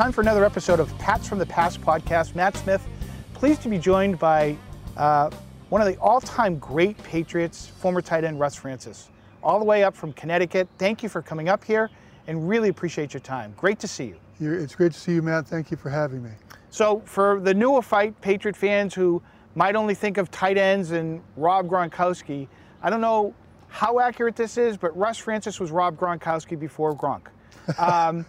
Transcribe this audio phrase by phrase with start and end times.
[0.00, 2.34] time for another episode of Pats from the Past podcast.
[2.34, 2.88] Matt Smith,
[3.34, 4.56] pleased to be joined by
[4.96, 5.28] uh,
[5.68, 9.10] one of the all time great Patriots, former tight end Russ Francis,
[9.42, 10.68] all the way up from Connecticut.
[10.78, 11.90] Thank you for coming up here
[12.28, 13.52] and really appreciate your time.
[13.58, 14.16] Great to see you.
[14.40, 15.46] You're, it's great to see you, Matt.
[15.46, 16.30] Thank you for having me.
[16.70, 19.20] So, for the neophyte Patriot fans who
[19.54, 22.48] might only think of tight ends and Rob Gronkowski,
[22.82, 23.34] I don't know
[23.68, 27.26] how accurate this is, but Russ Francis was Rob Gronkowski before Gronk.
[27.78, 28.24] Um,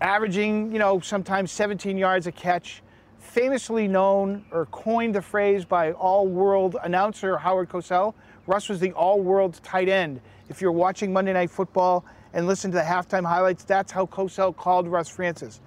[0.00, 2.82] averaging, you know, sometimes 17 yards a catch.
[3.18, 8.14] Famously known or coined the phrase by all world announcer Howard Cosell,
[8.46, 10.20] Russ was the all world tight end.
[10.48, 14.54] If you're watching Monday Night Football and listen to the halftime highlights, that's how Cosell
[14.54, 15.60] called Russ Francis.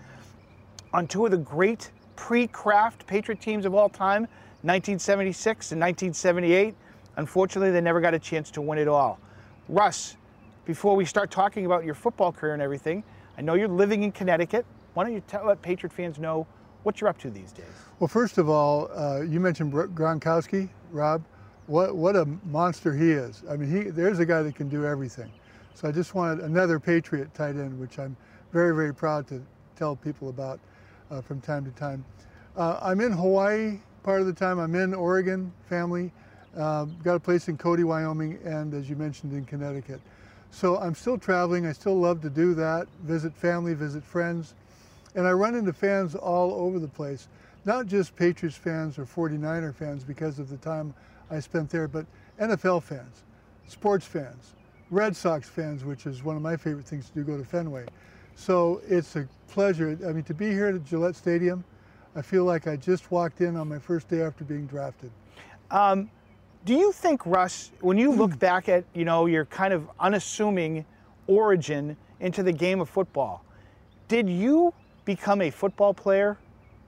[0.93, 4.23] On two of the great pre Kraft Patriot teams of all time,
[4.61, 6.75] 1976 and 1978,
[7.17, 9.19] unfortunately, they never got a chance to win it all.
[9.67, 10.15] Russ,
[10.65, 13.03] before we start talking about your football career and everything,
[13.37, 14.65] I know you're living in Connecticut.
[14.93, 16.47] Why don't you tell, let Patriot fans know
[16.83, 17.65] what you're up to these days?
[17.99, 21.23] Well, first of all, uh, you mentioned Gronkowski, Rob.
[21.67, 23.43] What what a monster he is!
[23.49, 25.29] I mean, he there's a guy that can do everything.
[25.73, 28.15] So I just wanted another Patriot tight end, which I'm
[28.53, 29.43] very very proud to
[29.75, 30.61] tell people about
[31.11, 32.05] uh, from time to time.
[32.55, 34.59] Uh, I'm in Hawaii part of the time.
[34.59, 36.13] I'm in Oregon, family.
[36.55, 39.99] Uh, got a place in Cody, Wyoming, and as you mentioned, in Connecticut.
[40.51, 41.65] So I'm still traveling.
[41.65, 44.53] I still love to do that, visit family, visit friends.
[45.15, 47.27] And I run into fans all over the place,
[47.65, 50.93] not just Patriots fans or 49er fans because of the time
[51.29, 52.05] I spent there, but
[52.39, 53.23] NFL fans,
[53.67, 54.53] sports fans,
[54.89, 57.85] Red Sox fans, which is one of my favorite things to do, go to Fenway.
[58.35, 59.97] So it's a pleasure.
[60.07, 61.63] I mean, to be here at Gillette Stadium,
[62.15, 65.11] I feel like I just walked in on my first day after being drafted.
[65.71, 66.09] Um,
[66.67, 70.83] do you think, Russ, when you look back at you know your kind of unassuming
[71.25, 73.45] origin into the game of football,
[74.09, 74.73] did you
[75.05, 76.37] become a football player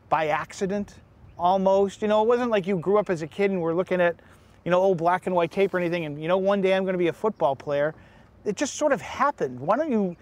[0.09, 0.95] by accident,
[1.37, 2.01] almost?
[2.01, 4.17] You know, it wasn't like you grew up as a kid and were looking at
[4.65, 6.83] you know old black and white tape or anything, and you know one day I'm
[6.83, 7.95] going to be a football player.
[8.43, 9.61] It just sort of happened.
[9.61, 10.17] Why don't you,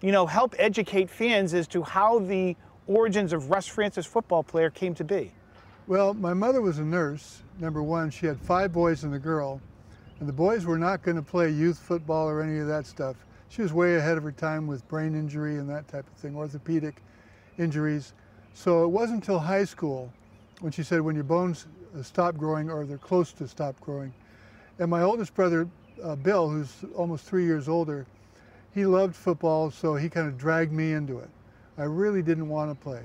[0.00, 2.56] you know, help educate fans as to how the
[2.86, 5.32] origins of Russ Francis football player came to be?
[5.86, 7.42] Well, my mother was a nurse.
[7.62, 9.60] Number one, she had five boys and a girl,
[10.18, 13.14] and the boys were not going to play youth football or any of that stuff.
[13.50, 16.34] She was way ahead of her time with brain injury and that type of thing,
[16.34, 16.96] orthopedic
[17.58, 18.14] injuries.
[18.52, 20.12] So it wasn't until high school
[20.58, 24.12] when she said, when your bones uh, stop growing or they're close to stop growing.
[24.80, 25.68] And my oldest brother,
[26.02, 28.06] uh, Bill, who's almost three years older,
[28.74, 31.30] he loved football, so he kind of dragged me into it.
[31.78, 33.02] I really didn't want to play.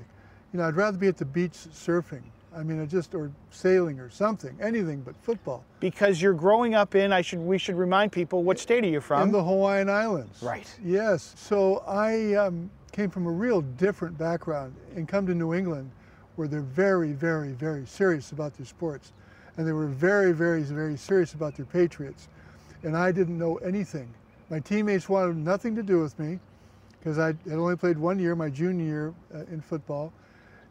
[0.52, 2.24] You know, I'd rather be at the beach surfing
[2.58, 5.64] I mean, just or sailing or something, anything but football.
[5.78, 9.00] Because you're growing up in, I should we should remind people what state are you
[9.00, 9.22] from?
[9.22, 10.42] In the Hawaiian Islands.
[10.42, 10.68] Right.
[10.84, 11.34] Yes.
[11.36, 15.88] So I um, came from a real different background and come to New England,
[16.34, 19.12] where they're very, very, very serious about their sports,
[19.56, 22.28] and they were very, very, very serious about their Patriots,
[22.82, 24.12] and I didn't know anything.
[24.50, 26.40] My teammates wanted nothing to do with me,
[26.98, 30.12] because I had only played one year, my junior year uh, in football.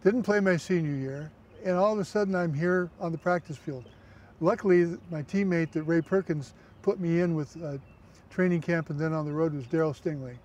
[0.03, 1.31] Didn't play my senior year
[1.63, 3.85] and all of a sudden I'm here on the practice field.
[4.39, 7.57] Luckily, my teammate that Ray Perkins put me in with
[8.29, 10.35] training camp and then on the road was Darryl Stingley.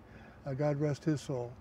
[0.47, 1.53] Uh, God rest his soul.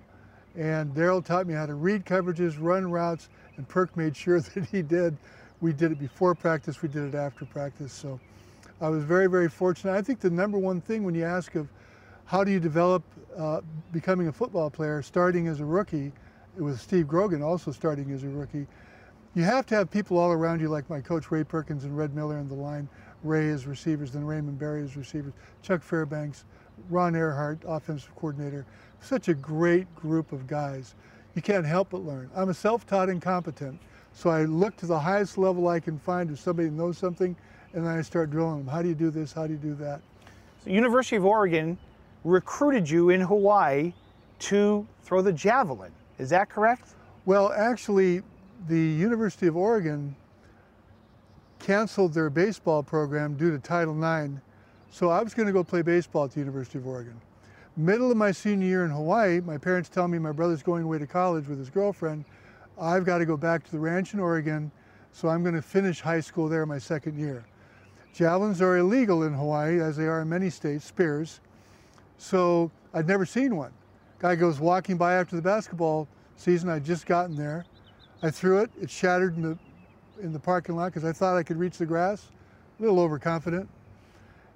[0.55, 4.65] And Darryl taught me how to read coverages, run routes, and Perk made sure that
[4.65, 5.17] he did.
[5.59, 7.93] We did it before practice, we did it after practice.
[7.93, 8.19] So
[8.79, 9.93] I was very, very fortunate.
[9.93, 11.67] I think the number one thing when you ask of
[12.25, 13.03] how do you develop
[13.37, 16.11] uh, becoming a football player, starting as a rookie,
[16.57, 18.67] with Steve Grogan also starting as a rookie,
[19.33, 22.13] you have to have people all around you like my coach Ray Perkins and Red
[22.15, 22.89] Miller in the line,
[23.23, 26.45] Ray as receivers, then Raymond Berry as receivers, Chuck Fairbanks,
[26.89, 28.65] Ron Erhardt, offensive coordinator.
[28.99, 30.95] Such a great group of guys.
[31.35, 32.29] You can't help but learn.
[32.35, 33.79] I'm a self-taught incompetent,
[34.13, 37.35] so I look to the highest level I can find of somebody who knows something,
[37.73, 38.67] and then I start drilling them.
[38.67, 39.31] How do you do this?
[39.31, 40.01] How do you do that?
[40.65, 41.77] The University of Oregon
[42.23, 43.93] recruited you in Hawaii
[44.39, 45.91] to throw the javelin.
[46.17, 46.95] Is that correct?
[47.25, 48.21] Well, actually,
[48.67, 50.15] the University of Oregon
[51.59, 54.33] canceled their baseball program due to Title IX,
[54.91, 57.19] so I was going to go play baseball at the University of Oregon.
[57.77, 60.99] Middle of my senior year in Hawaii, my parents tell me my brother's going away
[60.99, 62.25] to college with his girlfriend.
[62.79, 64.71] I've got to go back to the ranch in Oregon,
[65.11, 67.45] so I'm going to finish high school there my second year.
[68.13, 71.39] Javelins are illegal in Hawaii, as they are in many states, spears.
[72.17, 73.71] So I'd never seen one.
[74.19, 77.65] Guy goes walking by after the basketball season, I'd just gotten there.
[78.23, 78.71] I threw it.
[78.81, 79.57] It shattered in the
[80.21, 82.29] in the parking lot because I thought I could reach the grass.
[82.79, 83.67] A little overconfident.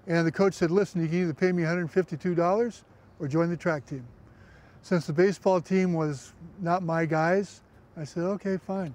[0.08, 2.84] And the coach said, "Listen, you can either pay me $152
[3.20, 4.06] or join the track team."
[4.86, 7.62] Since the baseball team was not my guys,
[7.98, 8.94] I said, okay, fine.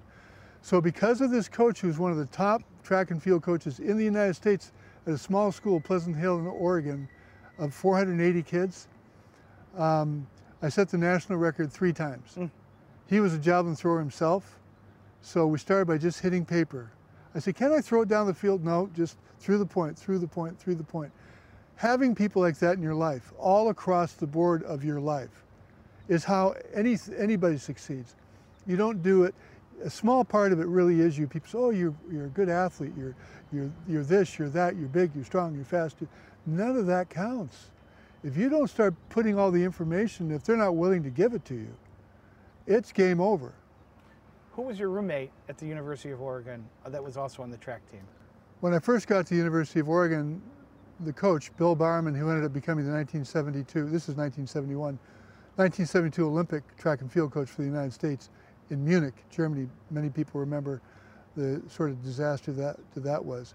[0.61, 3.97] So because of this coach who's one of the top track and field coaches in
[3.97, 4.71] the United States
[5.05, 7.09] at a small school, Pleasant Hill in Oregon,
[7.57, 8.87] of 480 kids,
[9.77, 10.25] um,
[10.61, 12.35] I set the national record three times.
[12.37, 12.49] Mm.
[13.07, 14.60] He was a javelin thrower himself,
[15.21, 16.91] so we started by just hitting paper.
[17.33, 18.63] I said, can I throw it down the field?
[18.63, 21.11] No, just through the point, through the point, through the point.
[21.75, 25.43] Having people like that in your life, all across the board of your life,
[26.07, 28.15] is how any, anybody succeeds.
[28.67, 29.33] You don't do it,
[29.83, 31.27] a small part of it really is you.
[31.27, 33.15] People say, oh, you're, you're a good athlete, you're,
[33.51, 35.97] you're, you're this, you're that, you're big, you're strong, you're fast.
[36.45, 37.71] None of that counts.
[38.23, 41.43] If you don't start putting all the information, if they're not willing to give it
[41.45, 41.73] to you,
[42.67, 43.53] it's game over.
[44.53, 47.57] Who was your roommate at the University of Oregon uh, that was also on the
[47.57, 48.01] track team?
[48.59, 50.41] When I first got to the University of Oregon,
[50.99, 54.99] the coach, Bill Bowerman, who ended up becoming the 1972, this is 1971,
[55.55, 58.29] 1972 Olympic track and field coach for the United States
[58.71, 59.69] in Munich, Germany.
[59.89, 60.81] Many people remember
[61.37, 63.53] the sort of disaster that that was.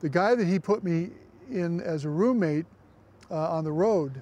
[0.00, 1.10] The guy that he put me
[1.50, 2.66] in as a roommate
[3.30, 4.20] uh, on the road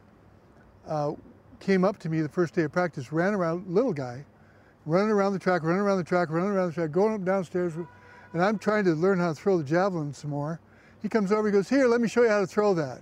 [0.87, 1.12] uh,
[1.58, 4.25] came up to me the first day of practice, ran around, little guy,
[4.86, 7.75] running around the track, running around the track, running around the track, going up downstairs,
[7.76, 10.60] and I'm trying to learn how to throw the javelin some more.
[11.02, 13.00] He comes over, he goes, here, let me show you how to throw that.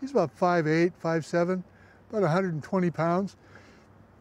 [0.00, 1.62] He's about 5'8", 5'7",
[2.10, 3.36] about 120 pounds,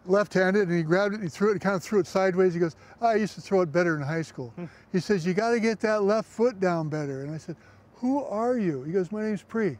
[0.05, 2.53] left-handed, and he grabbed it and he threw it, and kind of threw it sideways.
[2.53, 4.51] He goes, oh, I used to throw it better in high school.
[4.55, 4.65] Hmm.
[4.91, 7.23] He says, you got to get that left foot down better.
[7.23, 7.55] And I said,
[7.95, 8.83] who are you?
[8.83, 9.77] He goes, my name's Pre.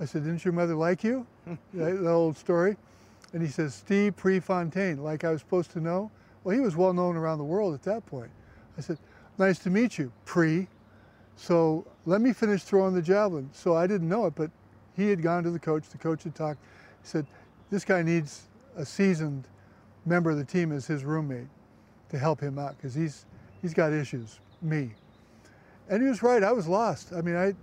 [0.00, 1.26] I said, didn't your mother like you?
[1.74, 2.76] that, that old story.
[3.32, 6.10] And he says, Steve Prefontaine, like I was supposed to know.
[6.44, 8.30] Well, he was well known around the world at that point.
[8.76, 8.98] I said,
[9.38, 10.68] nice to meet you, Pre.
[11.36, 13.50] So let me finish throwing the javelin.
[13.52, 14.50] So I didn't know it, but
[14.96, 15.88] he had gone to the coach.
[15.88, 16.60] The coach had talked.
[17.02, 17.26] He said,
[17.70, 18.42] this guy needs
[18.76, 19.46] a seasoned
[20.06, 21.48] member of the team as his roommate
[22.10, 23.26] to help him out because he's,
[23.60, 24.90] he's got issues, me.
[25.88, 27.12] And he was right, I was lost.
[27.12, 27.54] I mean, I,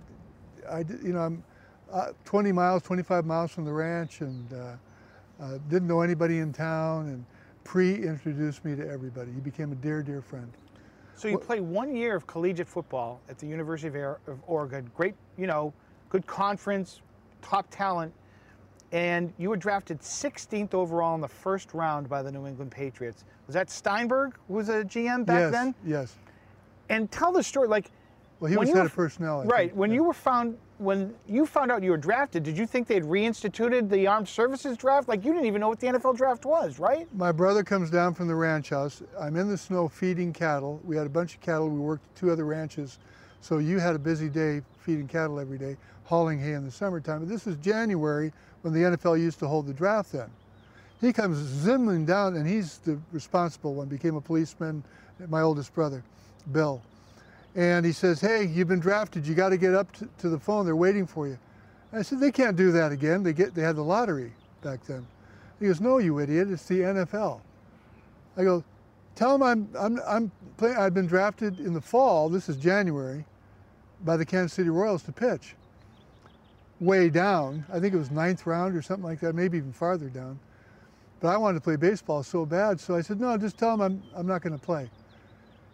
[0.70, 1.44] I you know, I'm
[1.92, 4.76] uh, 20 miles, 25 miles from the ranch and uh,
[5.40, 7.24] uh, didn't know anybody in town and
[7.66, 9.32] pre-introduced me to everybody.
[9.32, 10.50] He became a dear, dear friend.
[11.16, 14.88] So you played one year of collegiate football at the University of Oregon.
[14.94, 15.72] Great, you know,
[16.08, 17.00] good conference,
[17.42, 18.12] top talent.
[18.92, 23.24] And you were drafted 16th overall in the first round by the New England Patriots.
[23.48, 25.74] Was that Steinberg who was a GM back yes, then?
[25.84, 26.14] Yes.
[26.88, 27.90] And tell the story, like.
[28.38, 29.40] Well, he was head of personnel.
[29.40, 29.68] I right.
[29.70, 29.78] Think.
[29.78, 29.96] When yeah.
[29.96, 33.88] you were found when you found out you were drafted, did you think they'd reinstituted
[33.88, 35.08] the armed services draft?
[35.08, 37.08] Like you didn't even know what the NFL draft was, right?
[37.14, 39.02] My brother comes down from the ranch house.
[39.18, 40.80] I'm in the snow feeding cattle.
[40.84, 41.68] We had a bunch of cattle.
[41.68, 42.98] We worked two other ranches.
[43.40, 47.20] So you had a busy day feeding cattle every day, hauling hay in the summertime.
[47.20, 48.32] But this was January
[48.62, 50.30] when the NFL used to hold the draft then.
[51.00, 54.82] He comes zimming down and he's the responsible one, became a policeman,
[55.28, 56.02] my oldest brother,
[56.52, 56.82] Bill.
[57.56, 59.26] And he says, hey, you've been drafted.
[59.26, 60.66] You got to get up to, to, the phone.
[60.66, 61.38] They're waiting for you.
[61.90, 63.22] And I said, they can't do that again.
[63.22, 64.32] They, get, they had the lottery
[64.62, 65.06] back then.
[65.58, 66.50] He goes, no, you idiot.
[66.50, 67.40] It's the NFL.
[68.36, 68.62] I go,
[69.14, 73.24] tell them I'm, I'm, I'm playing, I've been drafted in the fall, this is January,
[74.04, 75.54] by the Kansas City Royals to pitch.
[76.80, 77.64] Way down.
[77.72, 80.38] I think it was ninth round or something like that, maybe even farther down.
[81.20, 83.80] But I wanted to play baseball so bad, so I said, no, just tell him
[83.80, 84.90] I'm, I'm not going to play.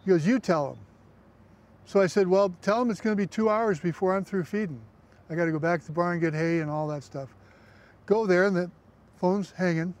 [0.05, 0.77] He goes, you tell him.
[1.85, 4.45] So I said, well, tell them it's going to be two hours before I'm through
[4.45, 4.81] feeding.
[5.29, 7.29] I got to go back to the barn, get hay and all that stuff.
[8.05, 8.69] Go there and the
[9.17, 9.93] phone's hanging,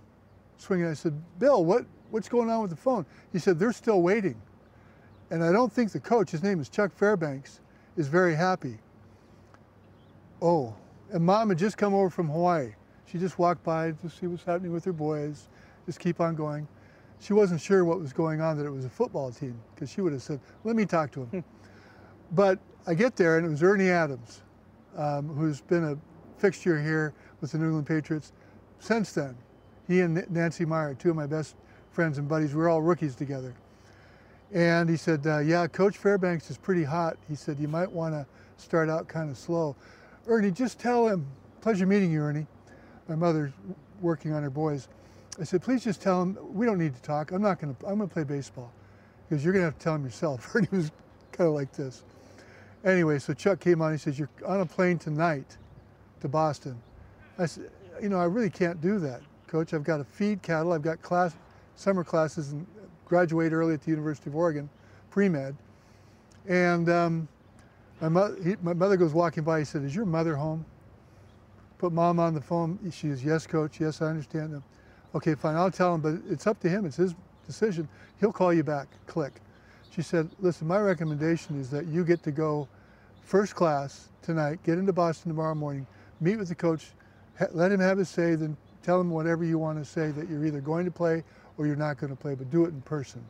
[0.57, 0.87] swinging.
[0.87, 3.05] I said, Bill, what, what's going on with the phone?
[3.31, 4.41] He said, they're still waiting.
[5.29, 7.61] And I don't think the coach, his name is Chuck Fairbanks,
[7.97, 8.77] is very happy.
[10.41, 10.75] Oh,
[11.11, 12.73] and mom had just come over from Hawaii.
[13.05, 15.47] She just walked by to see what's happening with her boys,
[15.85, 16.67] just keep on going.
[17.19, 20.01] She wasn't sure what was going on, that it was a football team, because she
[20.01, 21.43] would have said, let me talk to him.
[22.31, 24.41] But I get there, and it was Ernie Adams,
[24.97, 25.97] um, who's been a
[26.37, 28.31] fixture here with the New England Patriots
[28.79, 29.35] since then.
[29.87, 31.55] He and Nancy Meyer, two of my best
[31.91, 33.53] friends and buddies, we were all rookies together.
[34.53, 37.17] And he said, uh, yeah, Coach Fairbanks is pretty hot.
[37.27, 38.25] He said, you might want to
[38.57, 39.75] start out kind of slow.
[40.27, 41.25] Ernie, just tell him,
[41.61, 42.45] pleasure meeting you, Ernie.
[43.07, 43.51] My mother's
[43.99, 44.87] working on her boys.
[45.39, 47.31] I said, please just tell him, we don't need to talk.
[47.31, 48.71] I'm not going to, I'm going to play baseball.
[49.27, 50.49] Because you're going to have to tell him yourself.
[50.55, 50.91] Ernie was
[51.31, 52.03] kind of like this.
[52.83, 53.91] Anyway, so Chuck came on.
[53.91, 55.57] He says, "You're on a plane tonight
[56.21, 56.81] to Boston."
[57.37, 57.69] I said,
[58.01, 59.73] "You know, I really can't do that, Coach.
[59.73, 60.73] I've got to feed cattle.
[60.73, 61.35] I've got class,
[61.75, 62.67] summer classes, and
[63.05, 64.69] graduate early at the University of Oregon,
[65.11, 65.55] pre-med."
[66.47, 67.27] And um,
[68.01, 69.59] my, he, my mother goes walking by.
[69.59, 70.65] He said, "Is your mother home?"
[71.77, 72.79] Put mom on the phone.
[72.91, 73.79] She says, "Yes, Coach.
[73.79, 74.61] Yes, I understand."
[75.15, 76.85] Okay, fine, I'll tell him, but it's up to him.
[76.85, 77.13] It's his
[77.45, 77.87] decision.
[78.19, 78.87] He'll call you back.
[79.05, 79.33] Click.
[79.95, 82.67] She said, listen, my recommendation is that you get to go
[83.21, 85.85] first class tonight, get into Boston tomorrow morning,
[86.19, 86.91] meet with the coach,
[87.51, 90.45] let him have his say, then tell him whatever you want to say that you're
[90.45, 91.23] either going to play
[91.57, 93.23] or you're not going to play, but do it in person.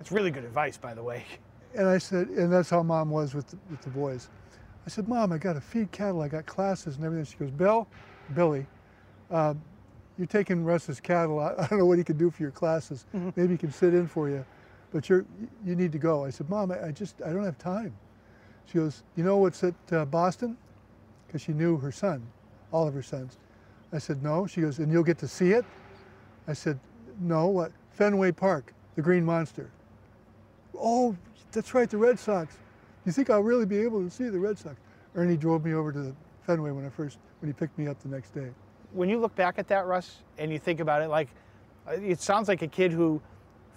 [0.00, 1.24] It's really good advice, by the way.
[1.72, 4.28] And I said, and that's how mom was with the, with the boys.
[4.84, 7.24] I said, Mom, I got to feed cattle, I got classes and everything.
[7.24, 7.86] She goes, Bill,
[8.34, 8.66] Billy,
[9.30, 9.54] uh,
[10.18, 11.38] you're taking Russ's cattle.
[11.38, 13.06] I, I, don't know what he can do for your classes.
[13.14, 13.32] Mm -hmm.
[13.36, 14.44] Maybe he can sit in for you,
[14.92, 15.24] but you're
[15.64, 16.24] you need to go.
[16.24, 17.94] I said, Mom, I, I just I don't have time.
[18.66, 20.56] She goes, You know what's at uh, Boston?
[21.26, 22.26] Because she knew her son,
[22.72, 23.38] all of her sons.
[23.92, 24.46] I said, No.
[24.46, 25.64] She goes, And you'll get to see it.
[26.46, 26.78] I said,
[27.20, 27.46] No.
[27.48, 27.72] What?
[27.92, 29.70] Fenway Park, the Green Monster.
[30.78, 31.16] Oh,
[31.52, 32.56] that's right, the Red Sox.
[33.04, 34.76] You think I'll really be able to see the Red Sox?
[35.14, 36.14] Ernie drove me over to the
[36.46, 38.50] Fenway when I first when he picked me up the next day
[38.92, 41.28] when you look back at that, Russ, and you think about it, like
[41.88, 43.20] it sounds like a kid who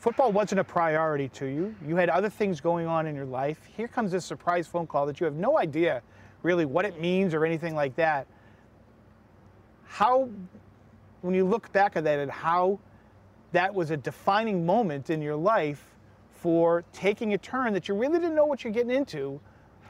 [0.04, 1.74] football wasn't a priority to you.
[1.88, 3.58] You had other things going on in your life.
[3.78, 6.02] Here comes this surprise phone call that you have no idea
[6.42, 8.28] really what it means or anything like that.
[9.86, 10.28] How,
[11.22, 12.80] when you look back at that, and how
[13.54, 15.96] that was a defining moment in your life
[16.34, 19.40] for taking a turn that you really didn't know what you're getting into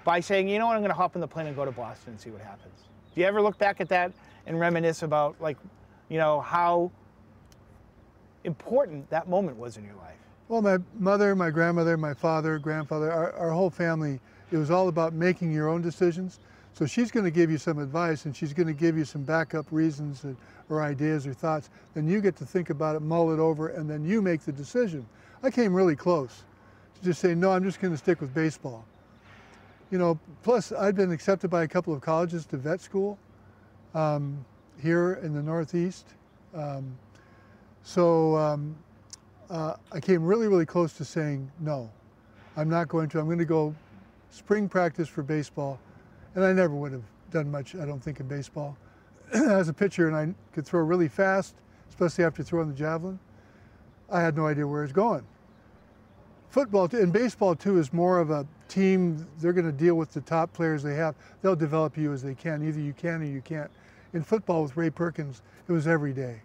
[0.03, 1.71] by saying, you know what, I'm going to hop in the plane and go to
[1.71, 2.83] Boston and see what happens.
[3.15, 4.11] Do you ever look back at that
[4.45, 5.57] and reminisce about like,
[6.07, 6.91] you know, how
[8.43, 10.17] important that moment was in your life?
[10.49, 14.19] Well, my mother, my grandmother, my father, grandfather, our, our whole family,
[14.51, 16.39] it was all about making your own decisions.
[16.73, 19.23] So she's going to give you some advice and she's going to give you some
[19.23, 20.25] backup reasons
[20.69, 21.69] or ideas or thoughts.
[21.93, 24.51] Then you get to think about it, mull it over, and then you make the
[24.51, 25.05] decision.
[25.43, 26.43] I came really close
[26.95, 28.85] to just saying, no, I'm just going to stick with baseball.
[29.91, 33.19] You know, plus I'd been accepted by a couple of colleges to vet school
[33.93, 34.43] um,
[34.81, 36.07] here in the Northeast.
[36.55, 36.97] Um,
[37.83, 38.75] so um,
[39.49, 41.91] uh, I came really, really close to saying no.
[42.55, 43.19] I'm not going to.
[43.19, 43.75] I'm going to go
[44.29, 45.79] spring practice for baseball.
[46.35, 48.75] And I never would have done much, I don't think, in baseball.
[49.33, 51.55] As a pitcher, and I could throw really fast,
[51.89, 53.19] especially after throwing the javelin,
[54.09, 55.25] I had no idea where it's going.
[56.49, 59.27] Football and baseball too is more of a team.
[59.39, 61.15] They're going to deal with the top players they have.
[61.41, 62.67] They'll develop you as they can.
[62.67, 63.71] Either you can or you can't.
[64.13, 66.41] In football with Ray Perkins, it was every day,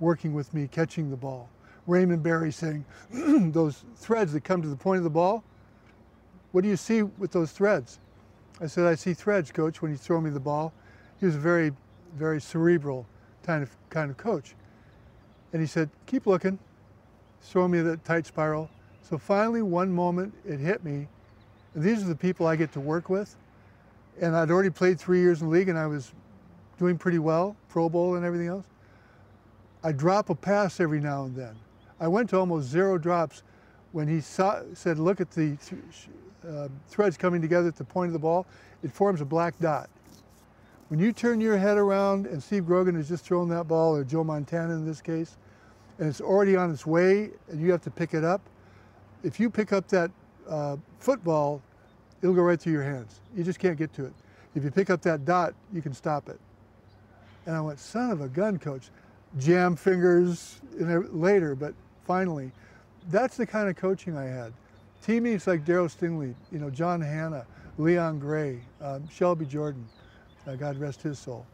[0.00, 1.48] working with me, catching the ball.
[1.86, 2.84] Raymond Berry saying,
[3.52, 5.44] those threads that come to the point of the ball,
[6.52, 7.98] what do you see with those threads?
[8.60, 10.72] I said, I see threads, coach, when you throw me the ball.
[11.20, 11.72] He was a very,
[12.14, 13.06] very cerebral
[13.42, 14.54] kind of, kind of coach.
[15.52, 16.58] And he said, keep looking,
[17.42, 18.70] throw me the tight spiral.
[19.02, 21.08] So finally, one moment, it hit me.
[21.74, 23.36] And these are the people I get to work with.
[24.20, 26.12] And I'd already played three years in the league, and I was
[26.78, 28.64] doing pretty well, Pro Bowl and everything else.
[29.86, 31.54] I drop a pass every now and then.
[32.00, 33.44] I went to almost zero drops
[33.92, 36.08] when he saw, said, look at the th
[36.44, 38.46] uh, threads coming together at the point of the ball.
[38.82, 39.88] It forms a black dot.
[40.88, 44.02] When you turn your head around and Steve Grogan has just thrown that ball, or
[44.02, 45.36] Joe Montana in this case,
[46.00, 48.40] and it's already on its way and you have to pick it up,
[49.22, 50.10] if you pick up that
[50.48, 51.62] uh, football,
[52.22, 53.20] it'll go right through your hands.
[53.36, 54.14] You just can't get to it.
[54.56, 56.40] If you pick up that dot, you can stop it.
[57.46, 58.90] And I went, son of a gun, coach.
[59.38, 61.74] Jam fingers later, but
[62.06, 62.52] finally,
[63.10, 64.52] that's the kind of coaching I had.
[65.02, 67.46] Teammates like Darryl Stingley, you know, John Hannah,
[67.78, 69.86] Leon Gray, um, Shelby Jordan,
[70.46, 71.46] uh, God rest his soul.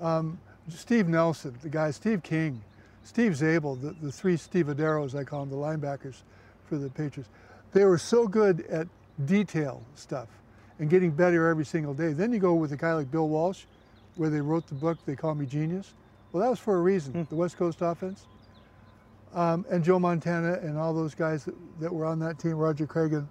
[0.00, 0.38] Um,
[0.68, 2.62] Steve Nelson, the guy, Steve King,
[3.02, 6.22] Steve Zabel, the, the three Steve Aderos, I call them, the linebackers
[6.68, 7.30] for the Patriots.
[7.72, 8.86] They were so good at
[9.24, 10.28] detail stuff
[10.78, 12.12] and getting better every single day.
[12.12, 13.64] Then you go with a guy like Bill Walsh,
[14.16, 15.92] where they wrote the book, They Call Me Genius.
[16.32, 17.28] Well, that was for a reason, mm.
[17.28, 18.26] the West Coast offense.
[19.34, 22.86] Um, and Joe Montana and all those guys that, that were on that team, Roger
[22.86, 23.28] Cregan.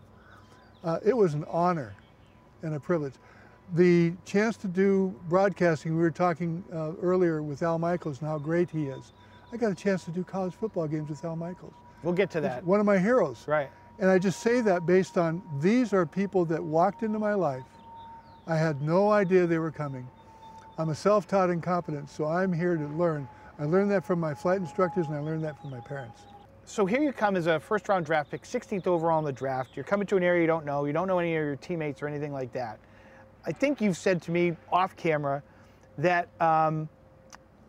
[0.84, 1.94] Uh, it was an honor
[2.62, 3.14] and a privilege.
[3.76, 8.38] The chance to do broadcasting, we were talking uh, earlier with Al Michaels and how
[8.38, 9.12] great he is.
[9.52, 11.74] I got a chance to do college football games with Al Michaels.
[12.02, 12.60] We'll get to that.
[12.60, 13.44] It's one of my heroes.
[13.48, 13.70] Right.
[14.00, 17.64] And I just say that based on these are people that walked into my life.
[18.48, 20.08] I had no idea they were coming.
[20.80, 23.28] I'm a self-taught incompetent, so I'm here to learn.
[23.60, 26.22] I learned that from my flight instructors and I learned that from my parents.
[26.64, 29.72] So here you come as a first round draft pick, 16th overall in the draft.
[29.76, 30.86] You're coming to an area you don't know.
[30.86, 32.80] You don't know any of your teammates or anything like that.
[33.46, 35.44] I think you've said to me off camera
[35.98, 36.88] that, um,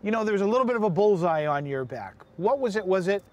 [0.05, 2.15] you know, there's a little bit of a bullseye on your back.
[2.37, 2.87] What was it?
[2.87, 3.25] Was it,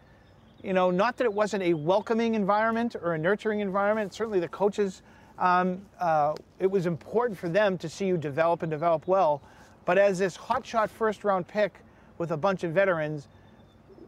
[0.63, 4.11] you know, not that it wasn't a welcoming environment or a nurturing environment.
[4.11, 5.03] Certainly the coaches,
[5.37, 9.43] um, uh, it was important for them to see you develop and develop well.
[9.87, 11.79] But as this hotshot first round pick
[12.17, 13.29] with a bunch of veterans,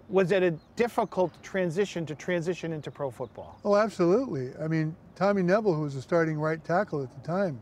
[0.10, 3.58] was it a difficult transition to transition into pro football?
[3.64, 4.52] Oh, absolutely.
[4.62, 7.62] I mean, Tommy Neville, who was the starting right tackle at the time,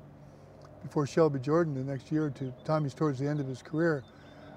[0.81, 4.03] before Shelby Jordan the next year or two, Tommy's towards the end of his career,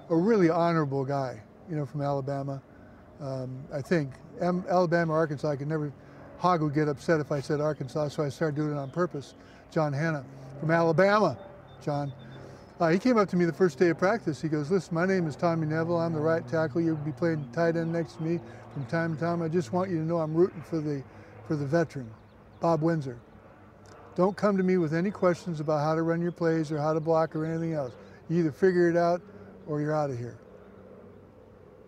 [0.09, 1.39] a really honorable guy,
[1.69, 2.63] you know, from Alabama.
[3.19, 5.93] Um, I think Alabama, Arkansas, I could never,
[6.39, 9.35] Hog would get upset if I said Arkansas, so I started doing it on purpose.
[9.69, 10.25] John Hannah
[10.59, 11.37] from Alabama,
[11.83, 12.11] John.
[12.81, 14.41] Uh, he came up to me the first day of practice.
[14.41, 15.99] He goes, listen, my name is Tommy Neville.
[15.99, 16.81] I'm the right tackle.
[16.81, 18.39] You'll be playing tight end next to me
[18.73, 19.43] from time to time.
[19.43, 21.03] I just want you to know I'm rooting for the,
[21.47, 22.09] for the veteran,
[22.59, 23.19] Bob Windsor.
[24.15, 26.91] Don't come to me with any questions about how to run your plays or how
[26.91, 27.93] to block or anything else.
[28.29, 29.21] You either figure it out
[29.67, 30.39] or you're out of here.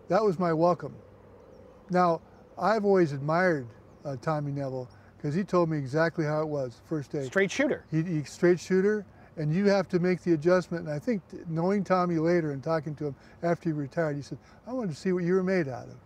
[0.06, 0.94] That was my welcome.
[1.90, 2.20] Now,
[2.56, 3.66] I've always admired
[4.04, 7.24] uh, Tommy Neville because he told me exactly how it was first day.
[7.24, 7.84] Straight shooter.
[7.90, 9.04] He, he straight shooter
[9.36, 10.86] and you have to make the adjustment.
[10.86, 14.38] And I think knowing Tommy later and talking to him after he retired, he said,
[14.66, 15.96] I wanted to see what you were made out of.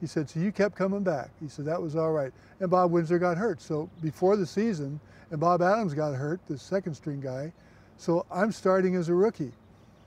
[0.00, 1.30] He said, so you kept coming back.
[1.40, 2.32] He said, that was all right.
[2.60, 3.60] And Bob Windsor got hurt.
[3.60, 7.52] So before the season, and Bob Adams got hurt, the second string guy.
[7.96, 9.52] So I'm starting as a rookie.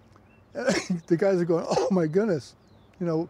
[0.53, 2.55] the guys are going, oh my goodness.
[2.99, 3.29] You know,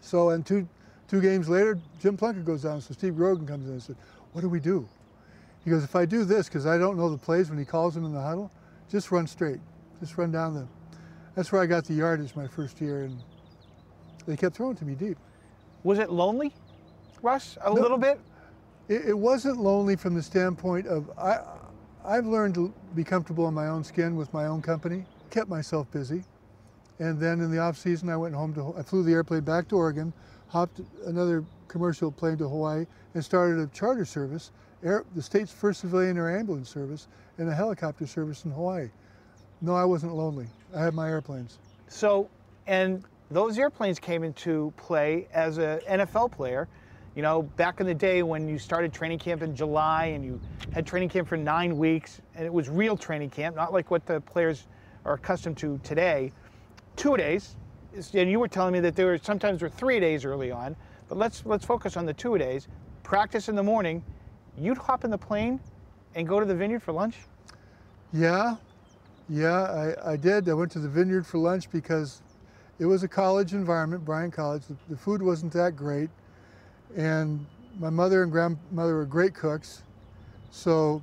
[0.00, 0.68] so and two,
[1.08, 2.80] two games later, Jim Plunkett goes down.
[2.80, 3.96] So Steve Grogan comes in and said,
[4.32, 4.86] what do we do?
[5.66, 7.94] He goes, if I do this, because I don't know the plays when he calls
[7.94, 8.52] them in the huddle,
[8.88, 9.58] just run straight.
[9.98, 10.68] Just run down the.
[11.34, 13.20] That's where I got the yardage my first year, and
[14.28, 15.18] they kept throwing to me deep.
[15.82, 16.54] Was it lonely,
[17.20, 18.20] Russ, a no, little bit?
[18.88, 21.40] It, it, wasn't lonely from the standpoint of I,
[22.04, 25.90] I've learned to be comfortable in my own skin with my own company, kept myself
[25.90, 26.22] busy.
[27.00, 29.66] And then in the off season, I went home to, I flew the airplane back
[29.68, 30.12] to Oregon,
[30.46, 35.80] hopped another commercial plane to Hawaii, and started a charter service air, the state's first
[35.80, 38.88] civilian air ambulance service and a helicopter service in Hawaii.
[39.60, 40.46] No, I wasn't lonely.
[40.74, 41.58] I had my airplanes.
[41.88, 42.28] So,
[42.66, 46.68] and those airplanes came into play as an NFL player.
[47.14, 50.38] You know, back in the day when you started training camp in July and you
[50.72, 54.04] had training camp for nine weeks, and it was real training camp, not like what
[54.04, 54.66] the players
[55.06, 56.30] are accustomed to today.
[56.96, 57.56] Two days,
[58.12, 60.76] and you were telling me that there were sometimes were three days early on,
[61.08, 62.68] but let's let's focus on the two days.
[63.02, 64.02] Practice in the morning,
[64.58, 65.60] you'd hop in the plane
[66.14, 67.16] and go to the vineyard for lunch?
[68.12, 68.56] Yeah,
[69.28, 70.48] yeah, I, I did.
[70.48, 72.22] I went to the vineyard for lunch because
[72.78, 74.62] it was a college environment, Bryant College.
[74.66, 76.10] The, the food wasn't that great.
[76.96, 77.44] And
[77.78, 79.82] my mother and grandmother were great cooks.
[80.50, 81.02] So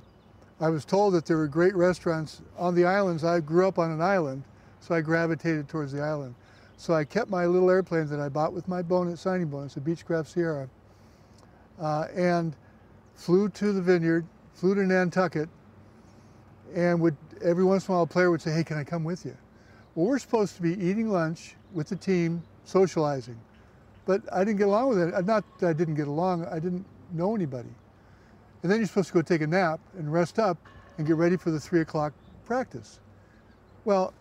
[0.60, 3.24] I was told that there were great restaurants on the islands.
[3.24, 4.44] I grew up on an island,
[4.80, 6.34] so I gravitated towards the island.
[6.76, 9.80] So I kept my little airplane that I bought with my bonus, signing bonus, a
[9.80, 10.68] Beechcraft Sierra.
[11.80, 12.56] Uh, and
[13.14, 15.48] flew to the vineyard, flew to Nantucket,
[16.74, 19.04] and would every once in a while a player would say, hey, can I come
[19.04, 19.36] with you?
[19.94, 23.38] Well, we're supposed to be eating lunch with the team, socializing.
[24.06, 25.26] But I didn't get along with it.
[25.26, 27.68] Not that I didn't get along, I didn't know anybody.
[28.62, 30.58] And then you're supposed to go take a nap and rest up
[30.98, 32.12] and get ready for the three o'clock
[32.44, 33.00] practice.
[33.84, 34.12] Well,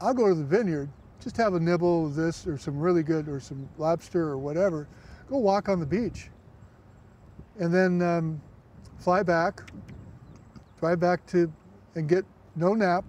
[0.00, 0.88] I'll go to the vineyard,
[1.22, 4.86] just have a nibble of this or some really good or some lobster or whatever,
[5.28, 6.28] go walk on the beach
[7.58, 8.40] and then um,
[8.98, 9.62] fly back,
[10.78, 11.50] fly back to,
[11.94, 12.24] and get
[12.56, 13.04] no nap,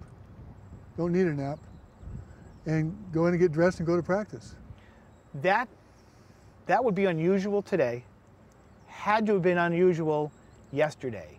[0.96, 1.58] don't need a nap,
[2.66, 4.54] and go in and get dressed and go to practice.
[5.42, 5.68] That,
[6.66, 8.04] that would be unusual today,
[8.86, 10.32] had to have been unusual
[10.72, 11.38] yesterday.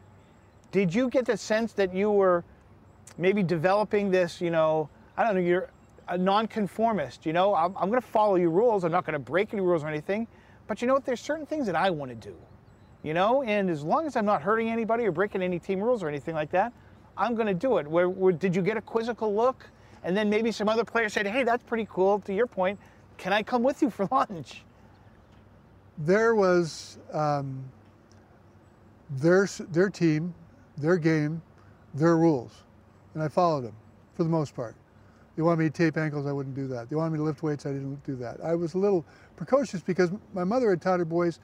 [0.72, 2.44] Did you get the sense that you were
[3.18, 5.70] maybe developing this, you know, I don't know, you're
[6.10, 9.20] a nonconformist, you know, I'm, I'm going to follow your rules, I'm not going to
[9.20, 10.28] break any rules or anything,
[10.68, 12.36] but you know what, there's certain things that I want to do
[13.08, 16.04] you know, and as long as I'm not hurting anybody or breaking any team rules
[16.04, 16.74] or anything like that,
[17.16, 17.88] I'm going to do it.
[17.88, 19.66] Where, where, did you get a quizzical look?
[20.04, 22.20] And then maybe some other player said, hey, that's pretty cool.
[22.20, 22.78] To your point,
[23.18, 24.64] can I come with you for lunch?
[25.98, 27.64] There was um,
[29.10, 30.36] their, their team,
[30.78, 31.42] their game,
[31.94, 32.52] their rules,
[33.14, 33.76] and I followed them
[34.16, 34.76] for the most part.
[35.38, 36.90] They wanted me to tape ankles, I wouldn't do that.
[36.90, 38.42] They wanted me to lift weights, I didn't do that.
[38.44, 39.06] I was a little
[39.38, 41.40] precocious because my mother had taught her boys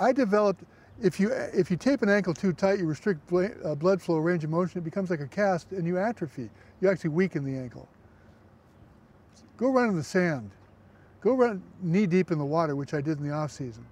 [0.00, 0.64] I developed,
[1.02, 4.44] if you, if you tape an ankle too tight, you restrict uh, blood flow, range
[4.44, 6.50] of motion, it becomes like a cast and you atrophy.
[6.80, 7.88] You actually weaken the ankle.
[9.56, 10.50] Go run in the sand.
[11.20, 13.84] Go run knee deep in the water, which I did in the off season.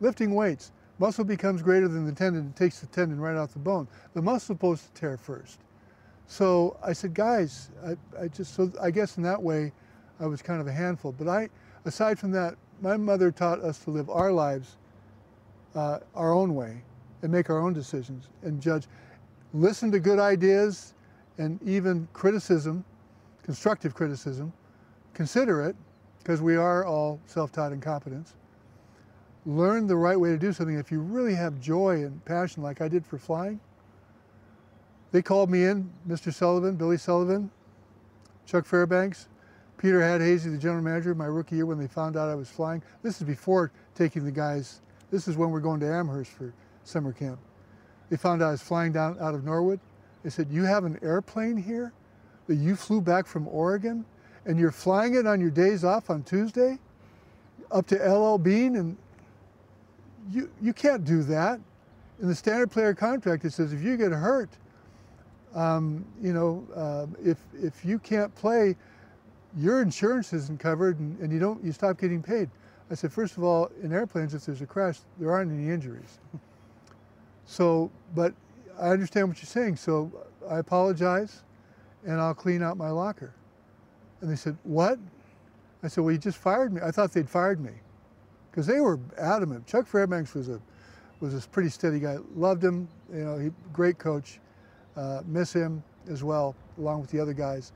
[0.00, 3.58] Lifting weights, muscle becomes greater than the tendon, it takes the tendon right off the
[3.58, 3.86] bone.
[4.14, 5.58] The muscle supposed to tear first.
[6.26, 9.72] So I said, guys, I, I just, so I guess in that way,
[10.20, 11.12] I was kind of a handful.
[11.12, 11.48] But I,
[11.84, 14.76] aside from that, my mother taught us to live our lives
[15.74, 16.82] uh, our own way
[17.22, 18.86] and make our own decisions and judge.
[19.52, 20.94] Listen to good ideas
[21.38, 22.84] and even criticism,
[23.42, 24.52] constructive criticism,
[25.14, 25.76] consider it,
[26.18, 28.34] because we are all self-taught incompetents.
[29.46, 30.78] Learn the right way to do something.
[30.78, 33.60] If you really have joy and passion like I did for flying,
[35.12, 36.32] they called me in, Mr.
[36.32, 37.50] Sullivan, Billy Sullivan,
[38.46, 39.28] Chuck Fairbanks,
[39.76, 42.82] Peter Hadhazy, the general manager, my rookie year when they found out I was flying.
[43.02, 44.80] This is before taking the guys,
[45.14, 47.38] this is when we're going to Amherst for summer camp.
[48.10, 49.78] They found out I was flying down out of Norwood.
[50.24, 51.92] They said, you have an airplane here
[52.48, 54.04] that you flew back from Oregon
[54.44, 56.80] and you're flying it on your days off on Tuesday
[57.70, 58.96] up to LL Bean and
[60.32, 61.60] you, you can't do that.
[62.20, 64.50] In the standard player contract, it says if you get hurt,
[65.54, 68.74] um, you know, uh, if, if you can't play,
[69.56, 72.50] your insurance isn't covered and, and you don't, you stop getting paid.
[72.90, 76.18] I said, first of all, in airplanes, if there's a crash, there aren't any injuries.
[77.46, 78.34] so, but
[78.78, 79.76] I understand what you're saying.
[79.76, 80.12] So
[80.48, 81.42] I apologize
[82.06, 83.32] and I'll clean out my locker.
[84.20, 84.98] And they said, what?
[85.82, 86.80] I said, well, you just fired me.
[86.82, 87.72] I thought they'd fired me
[88.50, 89.66] because they were adamant.
[89.66, 90.60] Chuck Fairbanks was a,
[91.20, 92.18] was a pretty steady guy.
[92.34, 94.40] Loved him, you know, he, great coach.
[94.96, 97.72] Uh, miss him as well, along with the other guys.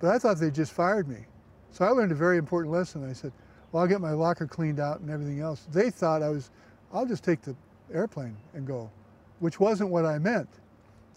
[0.00, 1.24] But I thought they just fired me.
[1.70, 3.08] So I learned a very important lesson.
[3.08, 3.32] I said,
[3.74, 5.66] well, I'll get my locker cleaned out and everything else.
[5.72, 6.52] They thought I was,
[6.92, 7.56] I'll just take the
[7.92, 8.88] airplane and go,
[9.40, 10.48] which wasn't what I meant.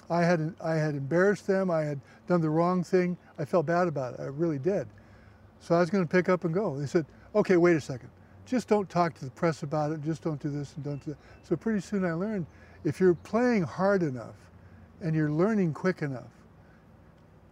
[0.10, 1.70] I had, I had embarrassed them.
[1.70, 3.16] I had done the wrong thing.
[3.38, 4.22] I felt bad about it.
[4.22, 4.88] I really did.
[5.60, 6.80] So I was going to pick up and go.
[6.80, 8.10] They said, okay, wait a second.
[8.48, 10.04] Just don't talk to the press about it.
[10.04, 11.20] Just don't do this and don't do that.
[11.44, 12.48] So pretty soon I learned
[12.84, 14.34] if you're playing hard enough
[15.02, 16.32] and you're learning quick enough,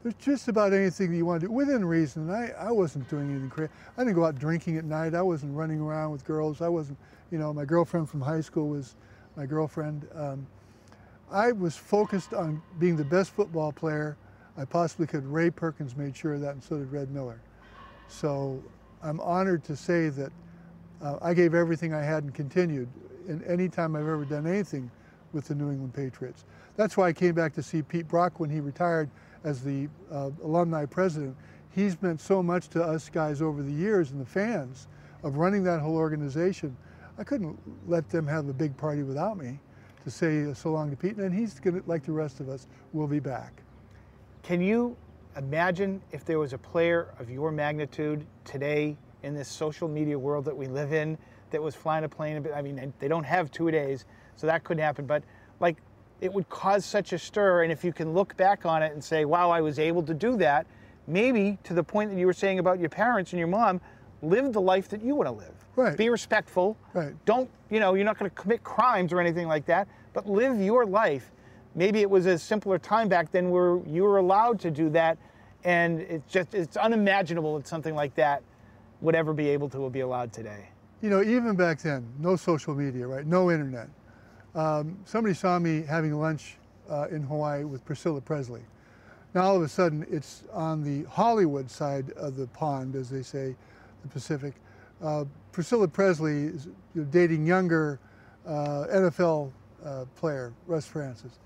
[0.06, 2.30] there's just about anything that you want to do within reason.
[2.30, 3.72] I, I wasn't doing anything crazy.
[3.98, 5.16] I didn't go out drinking at night.
[5.16, 6.62] I wasn't running around with girls.
[6.62, 7.00] I wasn't,
[7.32, 8.96] you know, my girlfriend from high school was
[9.36, 10.08] my girlfriend.
[10.14, 10.46] Um,
[11.32, 14.16] I was focused on being the best football player
[14.56, 15.26] I possibly could.
[15.26, 17.42] Ray Perkins made sure of that, and so did Red Miller.
[18.08, 18.64] So
[19.02, 20.32] I'm honored to say that
[21.02, 22.90] uh, I gave everything I had and continued
[23.28, 24.92] in any time I've ever done anything
[25.34, 26.46] with the New England Patriots.
[26.76, 29.10] That's why I came back to see Pete Brock when he retired
[29.46, 31.38] as the uh, alumni president.
[31.70, 34.88] He's meant so much to us guys over the years and the fans
[35.24, 36.76] of running that whole organization.
[37.18, 39.60] I couldn't let them have a big party without me
[40.04, 43.08] to say so long to Pete, and he's to, like the rest of us, we'll
[43.08, 43.64] be back.
[44.44, 44.96] Can you
[45.38, 50.46] imagine if there was a player of your magnitude today in this social media world
[50.46, 51.18] that we live in
[51.52, 52.46] that was flying a plane?
[52.54, 54.06] I mean, they don't have two days,
[54.36, 55.06] so that couldn't happen.
[55.06, 55.24] But
[55.60, 55.78] like,
[56.26, 57.64] it would cause such a stir.
[57.64, 60.14] And if you can look back on it and say, "Wow, I was able to
[60.14, 60.66] do that,"
[61.08, 63.80] maybe to the point that you were saying about your parents and your mom,
[64.22, 65.54] live the life that you want to live.
[65.76, 65.96] Right.
[65.96, 66.78] Be respectful.
[66.94, 67.14] Right.
[67.26, 70.60] Don't, you know, you're not going to commit crimes or anything like that, but live
[70.60, 71.32] your life.
[71.76, 75.18] Maybe it was a simpler time back then where you were allowed to do that,
[75.64, 78.42] and it's just it's unimaginable that something like that
[79.02, 80.70] would ever be able to be allowed today.
[81.02, 83.28] You know, even back then, no social media, right?
[83.28, 83.90] No internet.
[84.56, 86.56] Um, somebody saw me having lunch
[86.90, 88.62] uh, in Hawaii with Priscilla Presley.
[89.34, 93.22] Now all of a sudden, it's on the Hollywood side of the pond, as they
[93.22, 93.54] say,
[94.02, 94.54] the Pacific.
[95.04, 96.70] Uh, Priscilla Presley is
[97.12, 98.00] dating younger
[98.48, 99.52] uh, NFL
[99.84, 101.40] uh, player, Russ Francis.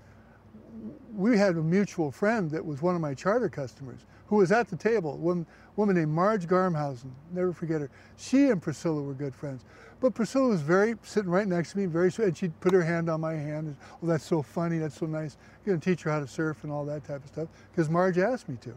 [1.16, 4.68] We had a mutual friend that was one of my charter customers who was at
[4.68, 5.44] the table, one
[5.74, 7.90] woman named Marge Garmhausen, never forget her.
[8.16, 9.64] She and Priscilla were good friends.
[10.00, 12.82] But Priscilla was very, sitting right next to me, very sweet, and she'd put her
[12.82, 15.36] hand on my hand, and, oh, that's so funny, that's so nice.
[15.64, 18.16] You're gonna teach her how to surf and all that type of stuff, because Marge
[18.16, 18.74] asked me to.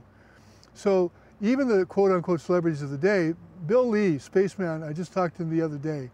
[0.74, 3.34] So even the quote unquote celebrities of the day,
[3.68, 6.10] Bill Lee, spaceman, I just talked to him the other day.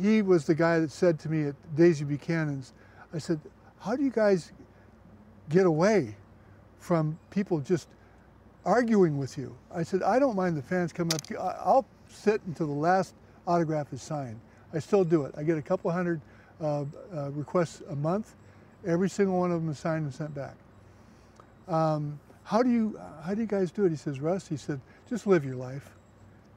[0.00, 2.72] He was the guy that said to me at Daisy Buchanan's,
[3.12, 3.40] I said,
[3.80, 4.52] how do you guys
[5.48, 6.16] get away
[6.78, 7.88] from people just
[8.64, 9.56] arguing with you?
[9.74, 11.20] I said, I don't mind the fans coming up.
[11.64, 13.14] I'll sit until the last
[13.46, 14.40] autograph is signed.
[14.72, 15.34] I still do it.
[15.36, 16.20] I get a couple hundred
[16.60, 18.34] uh, uh, requests a month.
[18.86, 20.54] Every single one of them is signed and sent back.
[21.68, 23.90] Um, how do you how do you guys do it?
[23.90, 25.90] He says, Russ, he said, just live your life.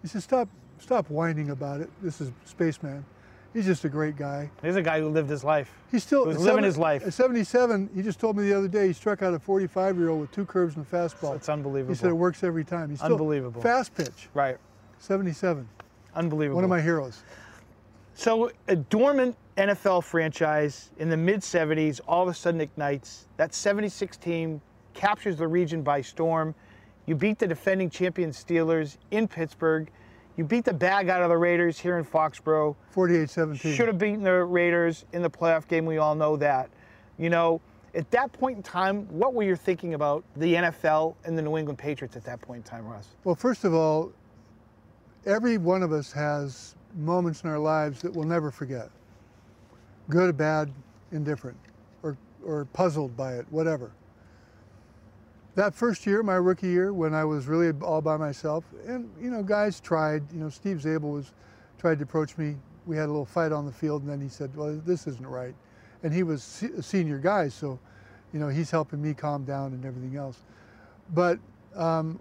[0.02, 1.90] He says, stop stop whining about it.
[2.02, 3.06] This is Spaceman.
[3.54, 4.52] He's just a great guy.
[4.62, 5.74] He's a guy who lived his life.
[5.90, 7.08] He's still living seven, his life.
[7.08, 10.10] At 77, he just told me the other day he struck out a 45 year
[10.10, 11.38] old with two curves and a fastball.
[11.38, 11.94] It's unbelievable.
[11.94, 12.90] He said it works every time.
[12.90, 13.62] He's still unbelievable.
[13.62, 14.28] Fast pitch.
[14.34, 14.58] Right.
[15.00, 15.70] 77.
[16.16, 16.56] Unbelievable.
[16.56, 17.24] One of my heroes.
[18.14, 23.28] So a dormant NFL franchise in the mid 70s all of a sudden ignites.
[23.38, 24.62] That 76 team
[24.94, 26.56] captures the region by storm.
[27.06, 29.90] You beat the defending champion Steelers in Pittsburgh.
[30.38, 32.76] You beat the bag out of the Raiders here in Foxborough.
[32.94, 33.76] 48-17.
[33.76, 35.86] Should have beaten the Raiders in the playoff game.
[35.86, 36.70] We all know that.
[37.18, 37.62] You know,
[37.94, 41.58] at that point in time, what were you thinking about the NFL and the New
[41.58, 43.08] England Patriots at that point in time, Russ?
[43.24, 44.12] Well, first of all,
[45.26, 48.90] every one of us has moments in our lives that we'll never forget.
[50.10, 50.72] Good, bad,
[51.12, 51.58] indifferent,
[52.04, 53.92] or, or puzzled by it, whatever.
[55.56, 59.30] That first year, my rookie year, when I was really all by myself, and you
[59.30, 60.24] know, guys tried.
[60.34, 61.32] You know, Steve Zabel was
[61.80, 62.58] tried to approach me.
[62.86, 65.26] We had a little fight on the field, and then he said, "Well, this isn't
[65.26, 65.56] right,"
[66.04, 67.80] and he was a senior guy, so
[68.34, 70.40] you know, he's helping me calm down and everything else.
[71.14, 71.40] But
[71.74, 72.20] um,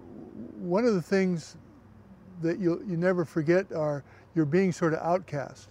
[0.61, 1.57] one of the things
[2.43, 4.03] that you you never forget are
[4.35, 5.69] you're being sort of outcast,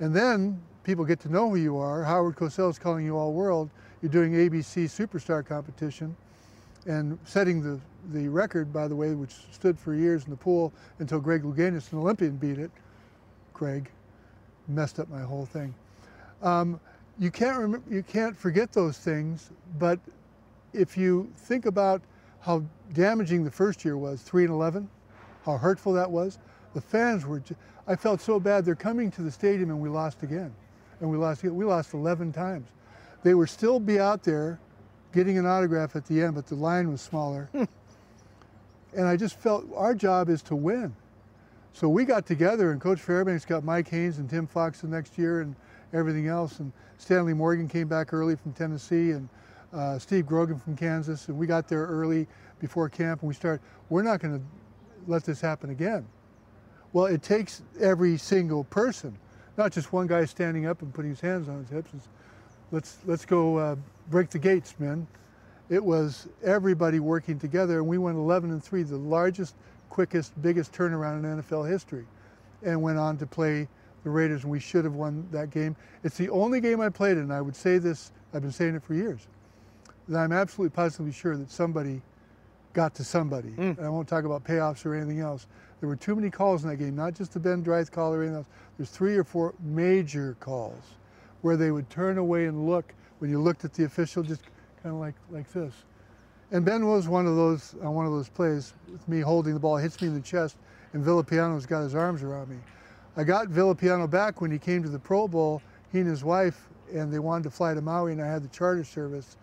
[0.00, 2.04] and then people get to know who you are.
[2.04, 3.70] Howard Cosell is calling you all world.
[4.02, 6.14] You're doing ABC Superstar competition
[6.86, 7.80] and setting the,
[8.12, 11.90] the record, by the way, which stood for years in the pool until Greg Louganis,
[11.92, 12.70] an Olympian, beat it.
[13.54, 13.90] Greg
[14.68, 15.74] messed up my whole thing.
[16.42, 16.78] Um,
[17.18, 19.98] you can't you can't forget those things, but
[20.72, 22.02] if you think about
[22.40, 24.88] how damaging the first year was, three and eleven,
[25.44, 26.38] how hurtful that was,
[26.74, 27.42] the fans were.
[27.86, 28.64] I felt so bad.
[28.64, 30.52] They're coming to the stadium and we lost again,
[31.00, 31.44] and we lost.
[31.44, 32.68] We lost 11 times.
[33.22, 34.58] They would still be out there
[35.12, 37.48] getting an autograph at the end, but the line was smaller.
[37.54, 40.94] and I just felt our job is to win.
[41.72, 45.18] So we got together, and Coach Fairbanks got Mike Haynes and Tim Fox the next
[45.18, 45.56] year, and
[45.92, 46.60] everything else.
[46.60, 49.28] And Stanley Morgan came back early from Tennessee, and
[49.72, 52.26] uh, Steve Grogan from Kansas, and we got there early
[52.60, 53.60] before camp, and we started.
[53.88, 54.44] We're not going to
[55.06, 56.06] let this happen again.
[56.92, 59.16] Well, it takes every single person,
[59.56, 61.90] not just one guy standing up and putting his hands on his hips.
[61.94, 62.08] It's,
[62.70, 63.76] let's let's go uh,
[64.10, 65.06] break the gates, men.
[65.70, 69.54] It was everybody working together, and we went 11 and 3, the largest,
[69.88, 72.04] quickest, biggest turnaround in NFL history,
[72.62, 73.66] and went on to play
[74.04, 75.74] the Raiders, and we should have won that game.
[76.02, 78.82] It's the only game I played in, I would say this, I've been saying it
[78.82, 79.26] for years,
[80.08, 82.02] that I'm absolutely positively sure that somebody
[82.74, 83.50] got to somebody.
[83.50, 83.78] Mm.
[83.78, 85.46] And I won't talk about payoffs or anything else.
[85.80, 88.20] There were too many calls in that game, not just the Ben Dreith call or
[88.22, 88.46] anything else.
[88.76, 90.82] There's three or four major calls
[91.40, 94.42] where they would turn away and look when you looked at the official, just
[94.82, 95.72] kind of like, like this.
[96.50, 99.54] And Ben was one of those on uh, one of those plays with me holding
[99.54, 100.56] the ball, hits me in the chest,
[100.92, 102.56] and Villapiano's got his arms around me.
[103.16, 106.68] I got Villapiano back when he came to the Pro Bowl, he and his wife,
[106.92, 109.36] and they wanted to fly to Maui, and I had the charter service.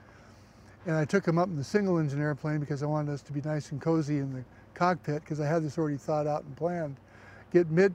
[0.86, 3.34] And I took him up in the single engine airplane because I wanted us to
[3.34, 6.56] be nice and cozy in the cockpit because I had this already thought out and
[6.56, 6.98] planned.
[7.52, 7.94] Get mid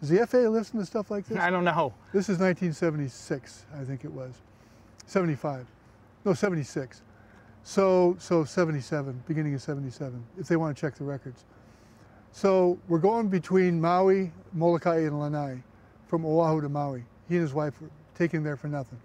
[0.00, 1.38] does the FAA listen to stuff like this?
[1.38, 1.94] I don't know.
[2.12, 4.34] This is 1976, I think it was.
[5.06, 5.66] 75.
[6.24, 7.02] No, 76.
[7.62, 11.44] So, so 77, beginning of 77, if they want to check the records.
[12.30, 15.62] So we're going between Maui, Molokai, and Lanai,
[16.06, 17.04] from Oahu to Maui.
[17.28, 19.00] He and his wife were taken there for nothing.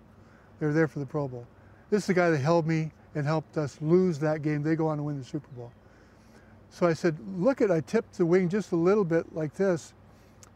[0.60, 1.48] They were there for the Pro Bowl.
[1.90, 4.63] This is the guy that held me and helped us lose that game.
[4.63, 5.71] They go on to win the Super Bowl.
[6.69, 9.93] So I said, look at, I tipped the wing just a little bit like this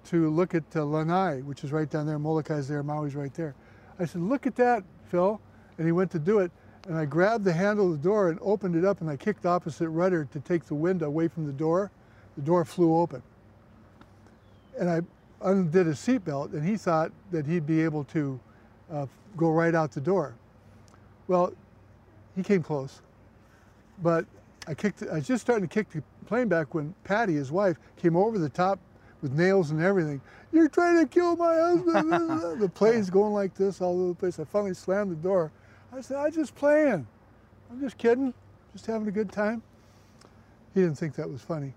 [0.06, 2.18] to look at uh, Lanai, which is right down there.
[2.18, 3.54] Molokai's there, Maui's right there.
[4.00, 5.42] I said, look at that, Phil.
[5.78, 6.52] And he went to do it.
[6.88, 9.46] And I grabbed the handle of the door and opened it up and I kicked
[9.46, 11.92] opposite rudder to take the wind away from the door.
[12.38, 13.24] The door flew open.
[14.80, 15.02] And I
[15.42, 18.40] undid his seatbelt and he thought that he'd be able to
[18.92, 20.36] uh, go right out the door.
[21.28, 21.54] Well,
[22.36, 23.02] he came close.
[24.02, 24.26] But
[24.68, 27.78] I kicked, I was just starting to kick the plane back when Patty, his wife,
[27.98, 28.80] came over the top
[29.22, 30.22] with nails and everything.
[30.52, 32.12] You're trying to kill my husband.
[32.62, 34.40] the plane's going like this all over the place.
[34.40, 35.52] I finally slammed the door.
[35.94, 37.08] I said, I'm just playing.
[37.72, 38.34] I'm just kidding,
[38.74, 39.62] just having a good time.
[40.74, 41.74] He didn't think that was funny,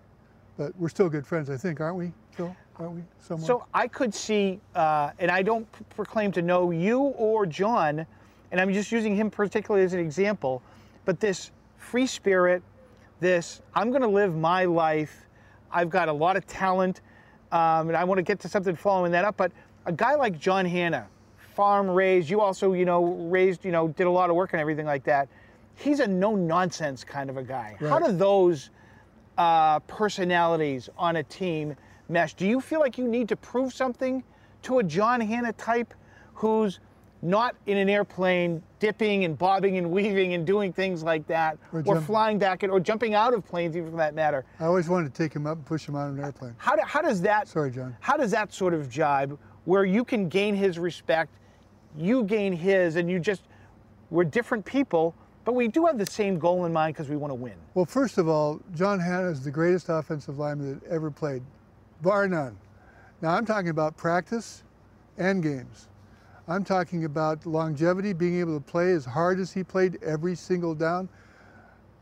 [0.57, 2.55] but we're still good friends, I think, aren't we, Phil?
[2.77, 3.03] Aren't we?
[3.21, 3.47] Somewhat?
[3.47, 8.07] So I could see, uh, and I don't proclaim to know you or John,
[8.51, 10.63] and I'm just using him particularly as an example,
[11.05, 12.63] but this free spirit,
[13.21, 15.27] this I'm going to live my life.
[15.71, 17.01] I've got a lot of talent.
[17.51, 19.37] Um, and I want to get to something following that up.
[19.37, 19.53] But
[19.87, 21.07] a guy like John Hannah,
[21.55, 24.61] farm raised, you also, you know, raised, you know, did a lot of work and
[24.61, 25.29] everything like that.
[25.75, 27.77] He's a no nonsense kind of a guy.
[27.81, 27.89] Right.
[27.89, 28.71] How do those
[29.39, 31.75] uh, personalities on a team
[32.09, 32.35] mesh?
[32.35, 34.23] Do you feel like you need to prove something
[34.63, 35.95] to a John Hannah type
[36.35, 36.81] who's
[37.23, 41.83] not in an airplane dipping and bobbing and weaving and doing things like that, or,
[41.87, 44.45] or flying back or jumping out of planes, even for that matter.
[44.61, 46.55] I always wanted to take him up and push him out of an airplane.
[46.59, 47.49] How, do, how does that?
[47.49, 47.97] Sorry, John.
[48.01, 51.33] How does that sort of jibe, where you can gain his respect,
[51.97, 53.43] you gain his, and you just
[54.11, 57.31] we're different people, but we do have the same goal in mind because we want
[57.31, 57.55] to win.
[57.75, 61.43] Well, first of all, John Hannah is the greatest offensive lineman that ever played,
[62.03, 62.57] bar none.
[63.21, 64.63] Now I'm talking about practice
[65.19, 65.89] and games.
[66.49, 70.75] I'm talking about longevity, being able to play as hard as he played every single
[70.75, 71.11] down.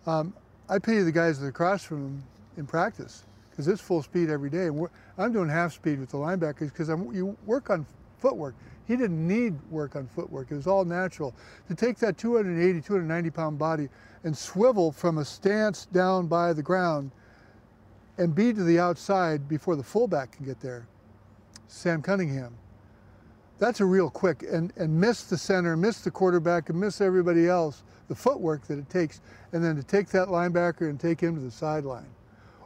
[0.06, 0.32] Um,
[0.68, 2.24] I pity the guys across from him
[2.56, 4.70] in practice because it's full speed every day.
[5.18, 7.85] I'm doing half speed with the linebackers because you work on
[8.18, 8.54] footwork.
[8.87, 10.52] He didn't need work on footwork.
[10.52, 11.35] It was all natural.
[11.66, 13.88] To take that 280, 290 pound body
[14.22, 17.11] and swivel from a stance down by the ground
[18.18, 20.87] and be to the outside before the fullback can get there.
[21.66, 22.56] Sam Cunningham.
[23.59, 27.49] That's a real quick and, and miss the center, miss the quarterback, and miss everybody
[27.49, 29.21] else, the footwork that it takes,
[29.53, 32.09] and then to take that linebacker and take him to the sideline.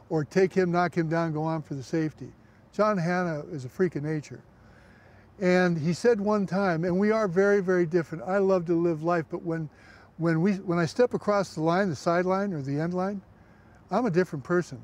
[0.09, 2.33] Or take him, knock him down, go on for the safety.
[2.73, 4.41] John Hannah is a freak of nature.
[5.39, 8.25] And he said one time, and we are very, very different.
[8.25, 9.69] I love to live life, but when,
[10.17, 13.21] when, we, when I step across the line, the sideline or the end line,
[13.89, 14.81] I'm a different person.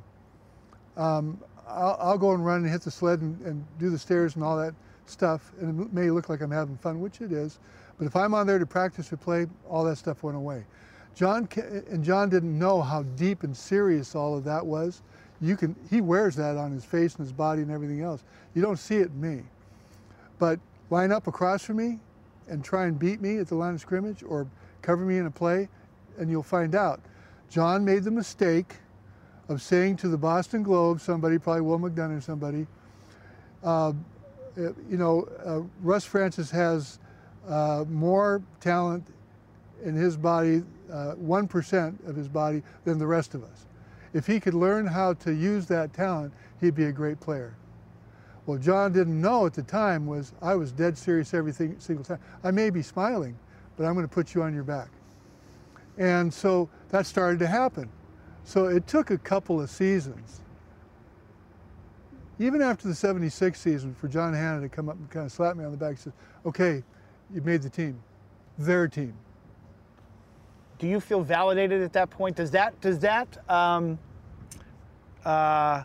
[0.96, 4.36] Um, I'll, I'll, go and run and hit the sled and, and, do the stairs
[4.36, 4.74] and all that
[5.10, 7.60] stuff, and it may look like I'm having fun, which it is.
[7.98, 10.66] But if I'm on there to practice or play, all that stuff went away.
[11.16, 11.50] John
[11.90, 15.02] and John didn't know how deep and serious all of that was.
[15.42, 18.24] You can he wears that on his face and his body and everything else.
[18.54, 19.44] You don't see it in me.
[20.38, 20.60] But
[20.92, 22.00] line up across from me
[22.48, 24.48] and try and beat me at the line of scrimmage or
[24.82, 25.68] cover me in a play,
[26.20, 27.02] and you'll find out.
[27.50, 28.76] John made the mistake
[29.50, 32.68] of saying to the Boston Globe, somebody, probably Will McDonough or somebody,
[33.64, 33.94] uh,
[34.58, 37.00] you know, uh, Russ Francis has
[37.48, 39.06] uh, more talent
[39.84, 43.66] in his body, 1% uh, of his body, than the rest of us.
[44.14, 47.56] If he could learn how to use that talent, he'd be a great player.
[48.46, 52.20] Well, John didn't know at the time was I was dead serious every single time.
[52.44, 53.38] I may be smiling,
[53.76, 54.90] but I'm going to put you on your back.
[55.98, 57.90] And so that started to happen.
[58.46, 60.42] So it took a couple of seasons,
[62.40, 65.56] even after the 76 season, for John Hannah to come up and kind of slap
[65.56, 66.12] me on the back and say,
[66.46, 66.84] okay,
[67.34, 68.00] you made the team,
[68.58, 69.14] their team.
[70.80, 72.36] Do you feel validated at that point?
[72.36, 73.98] Does that, does that, um,
[75.26, 75.84] uh,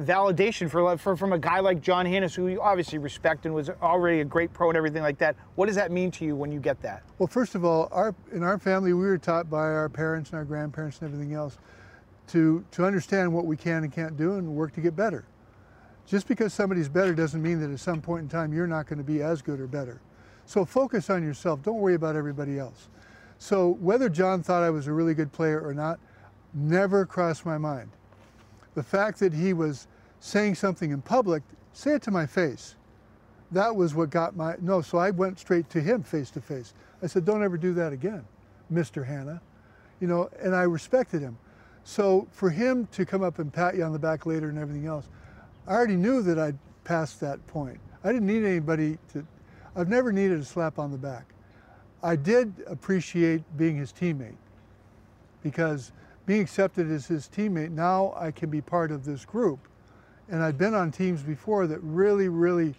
[0.00, 3.68] validation for, for from a guy like John Hannah, who you obviously respect and was
[3.82, 5.36] already a great pro and everything like that.
[5.56, 7.02] What does that mean to you when you get that?
[7.18, 10.38] Well, first of all, our in our family we were taught by our parents and
[10.38, 11.58] our grandparents and everything else
[12.28, 15.24] to to understand what we can and can't do and work to get better.
[16.06, 18.98] Just because somebody's better doesn't mean that at some point in time you're not going
[18.98, 20.00] to be as good or better.
[20.46, 21.62] So focus on yourself.
[21.62, 22.88] Don't worry about everybody else.
[23.38, 25.98] So whether John thought I was a really good player or not,
[26.54, 27.90] never crossed my mind
[28.78, 29.88] the fact that he was
[30.20, 32.76] saying something in public, say it to my face.
[33.50, 36.74] That was what got my, no, so I went straight to him face to face.
[37.02, 38.24] I said, don't ever do that again,
[38.72, 39.04] Mr.
[39.04, 39.40] Hannah.
[40.00, 41.36] You know, and I respected him.
[41.88, 44.84] So for him to come up and pat you on the back later and everything
[44.84, 45.08] else,
[45.66, 47.80] I already knew that I'd passed that point.
[48.04, 49.26] I didn't need anybody to,
[49.74, 51.24] I've never needed a slap on the back.
[52.02, 54.36] I did appreciate being his teammate
[55.42, 55.92] because
[56.26, 59.58] being accepted as his teammate, now I can be part of this group.
[60.28, 62.74] And I'd been on teams before that really, really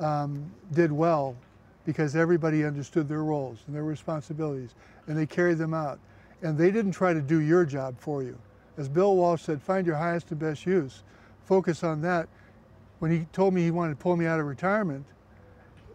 [0.00, 1.36] um, did well
[1.84, 4.74] because everybody understood their roles and their responsibilities
[5.06, 6.00] and they carried them out.
[6.42, 8.36] And they didn't try to do your job for you.
[8.78, 11.02] As Bill Walsh said, find your highest and best use.
[11.44, 12.28] Focus on that.
[13.00, 15.04] When he told me he wanted to pull me out of retirement,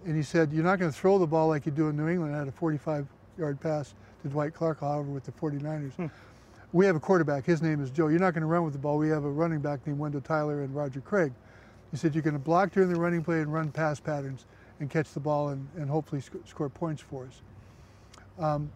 [0.05, 2.07] and he said, you're not going to throw the ball like you do in New
[2.07, 2.35] England.
[2.35, 3.07] I had a 45
[3.39, 5.93] yard pass to Dwight Clark, however, with the 49ers.
[5.93, 6.07] Hmm
[6.73, 7.45] we have a quarterback.
[7.45, 8.07] His name is Joe.
[8.07, 8.97] You're not going to run with the ball.
[8.97, 11.31] We have a running back named Wendell Tyler and Roger Craig.
[11.91, 14.45] He said you're going to block during the running play and run pass patterns
[14.79, 17.41] and catch the ball and, and hopefully sc score points for us.
[18.39, 18.71] Um,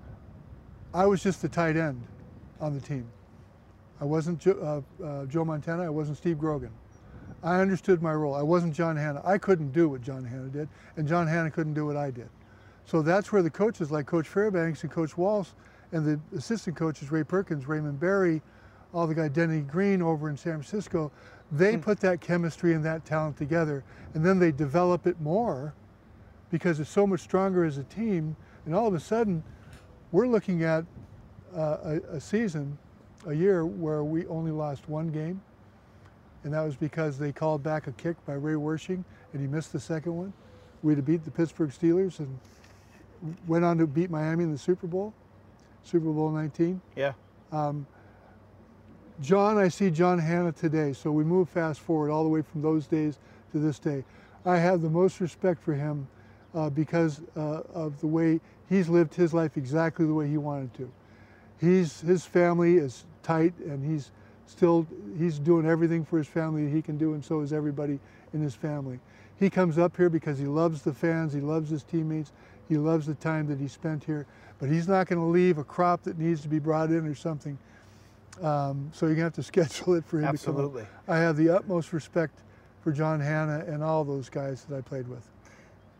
[0.94, 2.02] I was just the tight end
[2.62, 3.10] on the team.
[4.00, 5.84] I wasn't jo uh, uh, Joe Montana.
[5.84, 6.72] I wasn't Steve Grogan.
[7.44, 8.36] I understood my role.
[8.36, 9.22] I wasn't John Hannah.
[9.26, 12.30] I couldn't do what John Hannah did, and John Hannah couldn't do what I did.
[12.86, 15.50] So that's where the coaches like Coach Fairbanks and Coach Walsh
[15.92, 18.42] and the assistant coaches, Ray Perkins, Raymond Berry,
[18.94, 21.12] all the guy Denny Green over in San Francisco,
[21.52, 21.82] they mm.
[21.82, 23.84] put that chemistry and that talent together,
[24.14, 25.74] and then they develop it more
[26.50, 28.36] because it's so much stronger as a team.
[28.66, 29.44] And all of a sudden,
[30.12, 30.86] we're looking at
[31.56, 32.78] uh, a, a season,
[33.26, 35.42] a year where we only lost one game,
[36.44, 39.04] and that was because they called back a kick by Ray Wersching,
[39.34, 40.34] and he missed the second one.
[40.84, 42.38] We'd have beat the Pittsburgh Steelers and
[43.48, 45.14] went on to beat Miami in the Super Bowl.
[45.84, 46.80] Super Bowl 19.
[46.96, 47.14] Yeah.
[47.52, 47.88] Um,
[49.22, 52.62] John, I see John Hannah today, so we move fast forward all the way from
[52.62, 53.18] those days
[53.52, 54.04] to this day.
[54.46, 56.08] I have the most respect for him
[56.54, 58.40] uh, because uh, of the way
[58.70, 60.92] he's lived his life exactly the way he wanted to.
[61.60, 64.12] He's, his family is tight and he's
[64.46, 64.88] still,
[65.18, 68.00] he's doing everything for his family that he can do and so is everybody
[68.34, 69.00] in his family.
[69.40, 72.32] He comes up here because he loves the fans, he loves his teammates,
[72.68, 74.26] he loves the time that he spent here,
[74.60, 77.16] but he's not going to leave a crop that needs to be brought in or
[77.16, 77.58] something.
[78.42, 80.84] Um, so you're gonna have to schedule it for him Absolutely.
[80.84, 80.96] to come.
[81.08, 81.10] Up.
[81.10, 82.40] I have the utmost respect
[82.82, 85.28] for John Hannah and all those guys that I played with.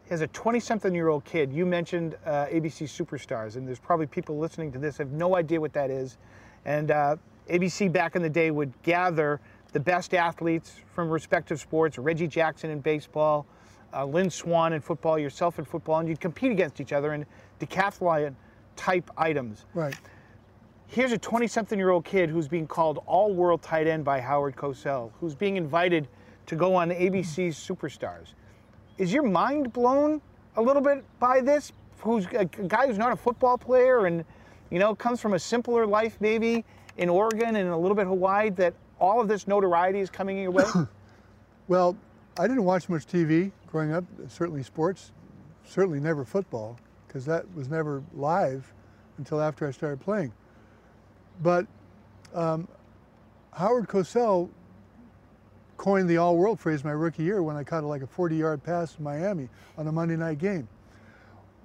[0.10, 4.38] As a 20-something year old kid, you mentioned uh, ABC Superstars, and there's probably people
[4.38, 6.18] listening to this have no idea what that is.
[6.64, 7.18] And uh,
[7.50, 9.42] ABC back in the day would gather
[9.74, 13.46] the best athletes from respective sports, Reggie Jackson in baseball,
[13.94, 17.26] uh, Lynn Swann in football, yourself in football, and you'd compete against each other in
[17.60, 18.34] decathlon
[18.78, 19.66] type items.
[19.74, 19.96] Right.
[20.88, 24.22] Here's a 20 something year old kid who's being called all world tight end by
[24.22, 26.08] Howard Cosell, who's being invited
[26.46, 28.36] to go on ABC's Superstars.
[28.98, 30.22] Is your mind blown
[30.56, 31.72] a little bit by this?
[32.00, 34.24] Who's a guy who's not a football player and,
[34.70, 36.64] you know, comes from a simpler life maybe
[36.98, 40.52] in Oregon and a little bit Hawaii that all of this notoriety is coming your
[40.52, 40.64] way?
[41.68, 41.96] well,
[42.40, 45.12] I didn't watch much TV growing up, certainly sports,
[45.66, 46.78] certainly never football,
[47.08, 48.72] because that was never live
[49.18, 50.32] until after I started playing.
[51.42, 51.68] But
[52.34, 52.68] um,
[53.54, 54.50] Howard Cosell
[55.78, 59.04] coined the all-world phrase my rookie year when I caught like a 40-yard pass in
[59.04, 59.48] Miami
[59.78, 60.68] on a Monday night game.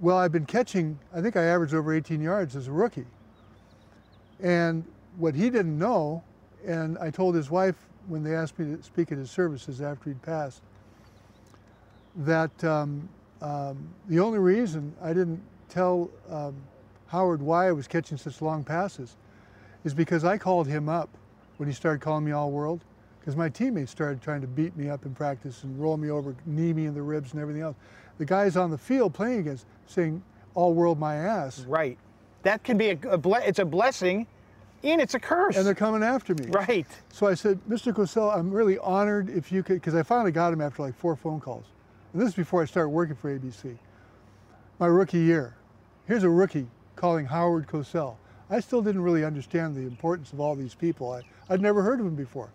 [0.00, 3.06] Well, I've been catching, I think I averaged over 18 yards as a rookie.
[4.40, 4.84] And
[5.16, 6.22] what he didn't know,
[6.66, 7.76] and I told his wife
[8.08, 10.62] when they asked me to speak at his services after he'd passed,
[12.16, 13.08] that um,
[13.40, 16.54] um, the only reason I didn't tell um,
[17.06, 19.16] Howard why I was catching such long passes
[19.84, 21.08] is because I called him up
[21.56, 22.84] when he started calling me all world
[23.22, 26.34] because my teammates started trying to beat me up in practice and roll me over,
[26.44, 27.76] knee me in the ribs and everything else.
[28.18, 30.20] The guys on the field playing against saying
[30.54, 31.60] all world my ass.
[31.60, 31.96] Right.
[32.42, 34.26] That can be a, a it's a blessing
[34.82, 35.56] and it's a curse.
[35.56, 36.46] And they're coming after me.
[36.48, 36.86] Right.
[37.12, 37.92] So I said, Mr.
[37.92, 41.14] Cosell, I'm really honored if you could, because I finally got him after like four
[41.14, 41.66] phone calls.
[42.12, 43.78] And this is before I started working for ABC.
[44.80, 45.54] My rookie year.
[46.08, 46.66] Here's a rookie
[46.96, 48.16] calling Howard Cosell.
[48.50, 51.12] I still didn't really understand the importance of all these people.
[51.12, 52.50] I, I'd never heard of them before.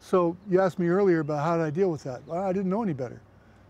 [0.00, 2.26] So you asked me earlier about how did I deal with that.
[2.26, 3.20] Well, I didn't know any better.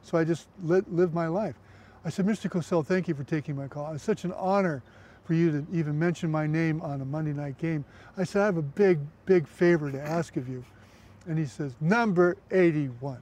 [0.02, 1.56] So I just lived my life.
[2.04, 2.48] I said, Mr.
[2.48, 3.92] Cosell, thank you for taking my call.
[3.92, 4.82] It's such an honor
[5.24, 7.84] for you to even mention my name on a Monday night game.
[8.16, 10.64] I said, I have a big, big favor to ask of you.
[11.26, 13.18] And he says, number 81.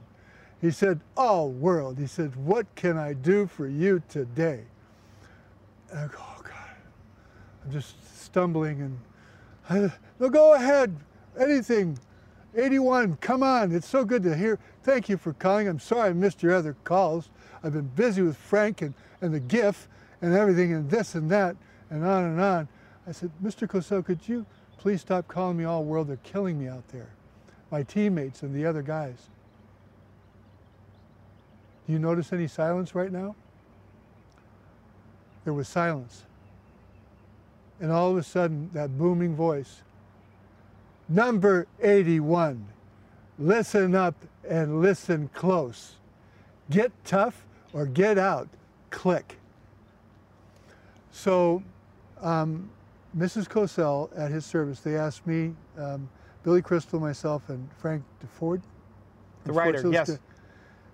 [0.61, 1.97] He said, all world.
[1.97, 4.61] He said, what can I do for you today?
[5.89, 6.53] And I go, oh God.
[7.63, 8.99] I'm just stumbling and,
[9.67, 10.95] I, no, go ahead,
[11.39, 11.97] anything.
[12.55, 14.59] 81, come on, it's so good to hear.
[14.83, 15.67] Thank you for calling.
[15.67, 17.29] I'm sorry I missed your other calls.
[17.63, 19.87] I've been busy with Frank and, and the GIF
[20.21, 21.55] and everything and this and that
[21.89, 22.67] and on and on.
[23.07, 23.67] I said, Mr.
[23.67, 24.45] Cosell, could you
[24.77, 26.07] please stop calling me all world?
[26.07, 27.09] They're killing me out there.
[27.71, 29.17] My teammates and the other guys.
[31.85, 33.35] Do you notice any silence right now?
[35.43, 36.23] There was silence.
[37.79, 39.83] And all of a sudden, that booming voice,
[41.07, 42.67] number 81,
[43.37, 44.15] listen up
[44.47, 45.95] and listen close.
[46.69, 48.47] Get tough or get out.
[48.89, 49.37] Click.
[51.11, 51.63] So
[52.21, 52.69] um,
[53.17, 53.47] Mrs.
[53.47, 56.09] Cosell at his service, they asked me, um,
[56.43, 58.61] Billy Crystal, myself, and Frank Deford,
[59.45, 60.19] the writer, yes, to,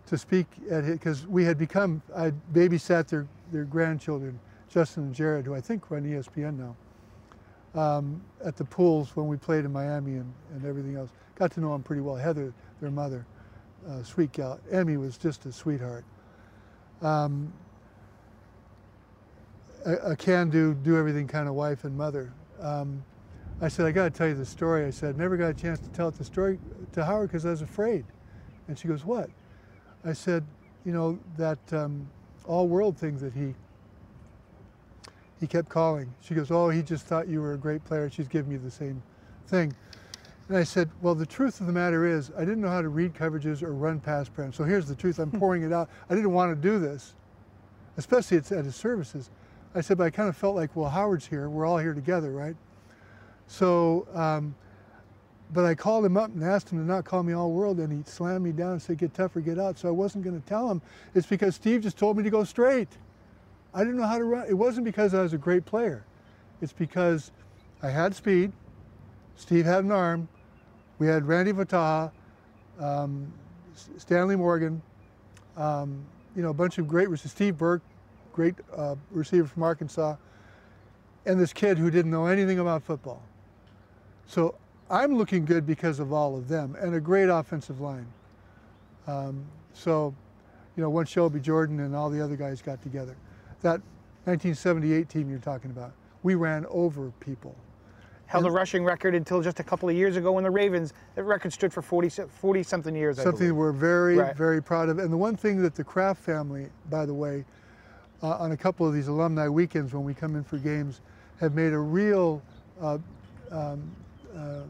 [0.07, 4.39] to, speak at it because we had become, I babysat their, their grandchildren,
[4.69, 6.75] Justin and Jared, who I think run ESPN now,
[7.75, 11.09] um, at the pools when we played in Miami and, and everything else.
[11.35, 12.15] Got to know them pretty well.
[12.15, 13.25] Heather, their mother,
[13.87, 14.59] uh, sweet gal.
[14.71, 16.03] Emmy was just a sweetheart.
[17.01, 17.51] Um,
[19.85, 22.31] a, a can-do, do everything kind of wife and mother.
[22.59, 23.03] Um,
[23.61, 24.85] I said, I got to tell you the story.
[24.85, 26.59] I said, never got a chance to tell the story
[26.93, 28.05] to Howard because I was afraid.
[28.67, 29.29] And she goes, what?
[30.03, 30.43] I said,
[30.83, 32.07] you know, that um,
[32.45, 33.53] all world thing that he,
[35.41, 36.13] he kept calling.
[36.21, 38.09] She goes, oh, he just thought you were a great player.
[38.09, 39.01] She's giving me the same
[39.47, 39.75] thing.
[40.47, 42.89] And I said, well, the truth of the matter is I didn't know how to
[42.89, 44.55] read coverages or run pass plans.
[44.55, 45.17] So here's the truth.
[45.17, 45.89] I'm pouring it out.
[46.09, 47.15] I didn't want to do this,
[47.97, 49.31] especially at his services.
[49.73, 51.49] I said, but I kind of felt like, well, Howard's here.
[51.49, 52.55] We're all here together, right?
[53.47, 54.53] So, um,
[55.53, 57.91] but I called him up and asked him to not call me all world, and
[57.91, 59.79] he slammed me down and said, get tougher, get out.
[59.79, 60.81] So I wasn't going to tell him.
[61.15, 62.89] It's because Steve just told me to go straight.
[63.73, 64.45] I didn't know how to run.
[64.47, 66.03] It wasn't because I was a great player.
[66.61, 67.31] It's because
[67.81, 68.51] I had speed.
[69.35, 70.27] Steve had an arm.
[70.99, 72.11] We had Randy Vataha,
[72.79, 73.31] um,
[73.97, 74.81] Stanley Morgan,
[75.57, 76.05] um,
[76.35, 77.31] you know, a bunch of great, receivers.
[77.31, 77.81] Steve Burke,
[78.33, 80.15] great uh, receiver from Arkansas,
[81.25, 83.23] and this kid who didn't know anything about football.
[84.27, 84.55] So
[84.91, 88.05] I'm looking good because of all of them and a great offensive line.
[89.07, 89.43] Um,
[89.73, 90.13] so,
[90.75, 93.15] you know, once Shelby Jordan and all the other guys got together,
[93.61, 93.81] that
[94.25, 95.93] 1978 team you're talking about,
[96.23, 97.55] we ran over people.
[98.27, 101.23] held a rushing record until just a couple of years ago when the Ravens, that
[101.25, 103.21] record stood for 40, 40 something years.
[103.21, 104.33] Something we're very, Right.
[104.33, 104.99] very proud of.
[104.99, 107.43] And the one thing that the Kraft family, by the way,
[108.23, 111.01] uh, on a couple of these alumni weekends when we come in for games,
[111.41, 112.41] have made a real.
[112.79, 112.99] Uh,
[113.51, 113.91] um,
[114.33, 114.61] uh,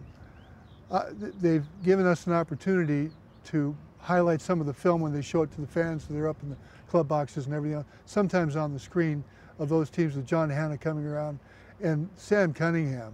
[0.89, 1.05] uh,
[1.39, 3.11] they've given us an opportunity
[3.45, 6.05] to highlight some of the film when they show it to the fans.
[6.07, 6.57] So they're up in the
[6.89, 7.85] club boxes and everything else.
[8.05, 9.23] Sometimes on the screen
[9.59, 11.39] of those teams with John Hannah coming around,
[11.81, 13.13] and Sam Cunningham.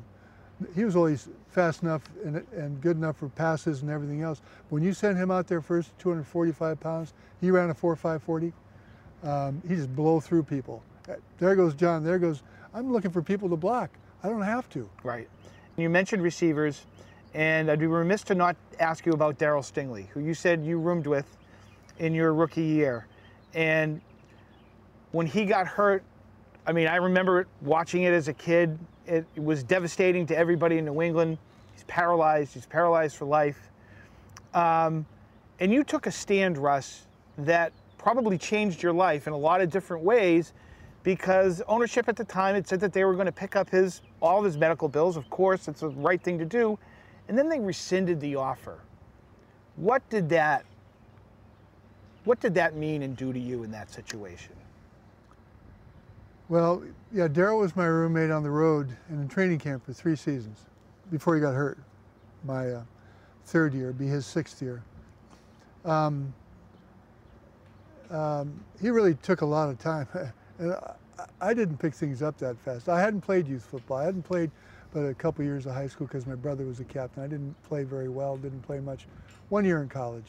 [0.76, 4.42] He was always fast enough and, and good enough for passes and everything else.
[4.70, 8.54] When you sent him out there first, 245 pounds, he ran a 4.540.
[9.24, 10.82] Um, he just blow through people.
[11.08, 12.04] Uh, There goes John.
[12.04, 12.42] There goes.
[12.74, 13.92] I'm looking for people to block.
[14.24, 14.90] I don't have to.
[15.04, 15.28] Right.
[15.76, 16.86] You mentioned receivers,
[17.34, 20.80] and I'd be remiss to not ask you about Darryl Stingley, who you said you
[20.80, 21.38] roomed with
[22.00, 23.08] in your rookie year.
[23.54, 24.02] And
[25.12, 26.04] when he got hurt,
[26.66, 28.78] I mean, I remember watching it as a kid.
[29.06, 31.38] It, was devastating to everybody in New England.
[31.74, 32.54] He's paralyzed.
[32.54, 33.70] He's paralyzed for life.
[34.54, 35.06] Um,
[35.60, 37.06] and you took a stand, Russ,
[37.38, 40.54] that probably changed your life in a lot of different ways
[41.04, 44.02] because ownership at the time had said that they were going to pick up his
[44.22, 45.16] all of his medical bills.
[45.16, 46.78] Of course, it's the right thing to do.
[47.28, 48.80] And then they rescinded the offer.
[49.76, 50.66] What did that
[52.28, 54.52] what did that mean and do to you in that situation?
[56.50, 60.18] Well, yeah, Darryl was my roommate on the road and in training camp for three
[60.18, 60.66] seasons
[61.10, 61.78] before he got hurt.
[62.44, 62.84] My uh,
[63.46, 64.84] third year, be his sixth year.
[65.86, 66.34] Um,
[68.10, 70.08] um, he really took a lot of time.
[70.60, 70.96] and I,
[71.40, 72.90] I didn't pick things up that fast.
[72.90, 73.98] I hadn't played youth football.
[73.98, 74.52] I hadn't played
[74.94, 77.24] but a couple years of high school because my brother was a captain.
[77.24, 79.06] I didn't play very well, didn't play much.
[79.50, 80.26] One year in college.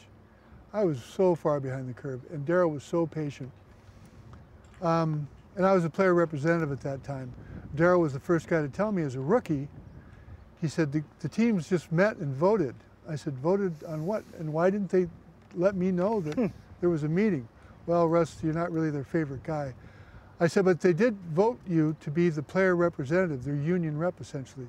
[0.73, 3.51] I was so far behind the curve, and Darryl was so patient.
[4.81, 7.33] Um, and I was a player representative at that time.
[7.75, 9.67] Darryl was the first guy to tell me as a rookie,
[10.61, 12.75] he said, the, the teams just met and voted.
[13.07, 14.23] I said, voted on what?
[14.37, 15.07] And why didn't they
[15.55, 16.51] let me know that
[16.81, 17.47] there was a meeting?
[17.85, 19.73] Well, Russ, you're not really their favorite guy.
[20.39, 24.21] I said, but they did vote you to be the player representative, their union rep
[24.21, 24.67] essentially,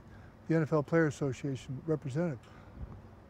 [0.49, 2.39] the NFL Player Association representative.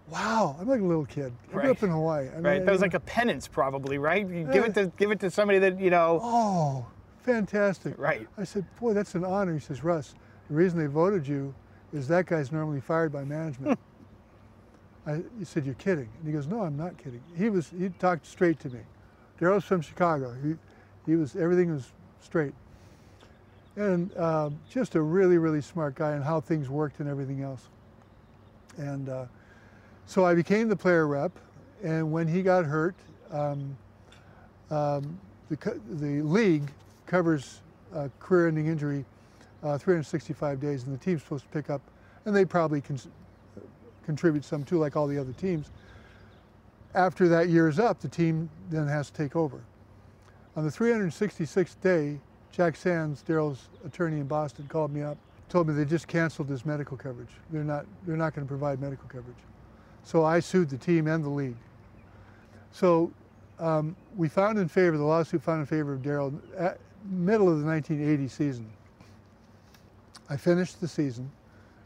[0.09, 1.33] Wow, I'm like a little kid.
[1.51, 2.29] I grew up in Hawaii.
[2.29, 2.65] I mean, Right?
[2.65, 4.27] That was like a penance probably, right?
[4.29, 6.87] You give it to give it to somebody that, you know, Oh,
[7.23, 7.95] fantastic.
[7.99, 8.27] right.
[8.37, 9.53] I said, boy, that's an honor.
[9.55, 10.15] He says, Russ,
[10.49, 11.55] the reason they voted you
[11.93, 13.79] is that guy's normally fired by management.
[15.07, 16.09] I, he said, you're kidding.
[16.19, 17.23] And he goes, no, I'm not kidding.
[17.37, 18.81] He was, he talked straight to me.
[19.41, 20.35] Darryl's from Chicago.
[20.43, 20.55] He,
[21.07, 22.53] he was, everything was straight.
[23.77, 27.69] And uh, just a really, really smart guy and how things worked and everything else.
[28.77, 29.27] And uh,
[30.07, 31.33] so I became the player rep.
[31.83, 32.95] And when he got hurt,
[33.31, 33.77] um,
[34.71, 35.19] um,
[35.49, 36.71] the, the league
[37.07, 37.61] covers
[38.21, 39.05] career-ending injury
[39.63, 41.81] uh, 365 days, and the team's supposed to pick up,
[42.25, 42.99] and they probably con-
[44.05, 45.71] contribute some too, like all the other teams.
[46.95, 49.61] After that year is up, the team then has to take over.
[50.57, 52.19] On the 366th day,
[52.51, 55.17] Jack Sands, Darryl's attorney in Boston, called me up,
[55.49, 57.31] told me they just canceled his medical coverage.
[57.51, 59.37] They're not, they're not going to provide medical coverage.
[60.03, 61.57] So I sued the team and the league.
[62.73, 63.13] So
[63.59, 66.39] um, we found in favor, the lawsuit found in favor of Darryl
[67.09, 68.71] middle of the 1980 season.
[70.29, 71.31] I finished the season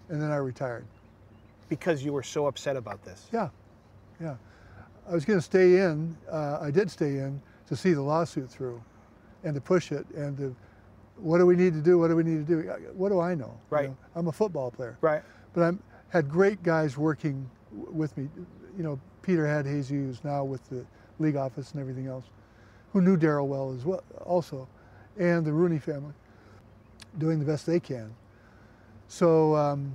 [0.09, 0.85] and then I retired.
[1.69, 3.27] Because you were so upset about this.
[3.33, 3.49] Yeah,
[4.21, 4.37] yeah.
[5.09, 8.51] I was going to stay in, uh, I did stay in to see the lawsuit
[8.51, 8.83] through
[9.43, 10.57] and to push it and to,
[11.17, 11.99] what do we need to do?
[11.99, 12.69] What do we need to do?
[12.95, 13.47] What do I know?
[13.71, 13.89] You Right.
[13.89, 14.99] know, I'm a football player.
[15.01, 15.23] Right.
[15.53, 15.77] But I
[16.09, 18.29] had great guys working w- with me.
[18.77, 20.85] You know, Peter Hadhazy, who's now with the
[21.19, 22.25] league office and everything else,
[22.93, 24.69] who knew Darryl well as well, also,
[25.19, 26.13] and the Rooney family,
[27.19, 28.13] doing the best they can.
[29.09, 29.93] So um,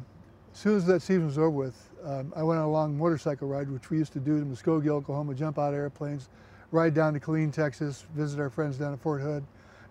[0.53, 3.47] as soon as that season was over with, um, I went on a long motorcycle
[3.47, 6.29] ride, which we used to do in Muskogee, Oklahoma, jump out of airplanes,
[6.71, 9.43] ride down to Killeen, Texas, visit our friends down at Fort Hood,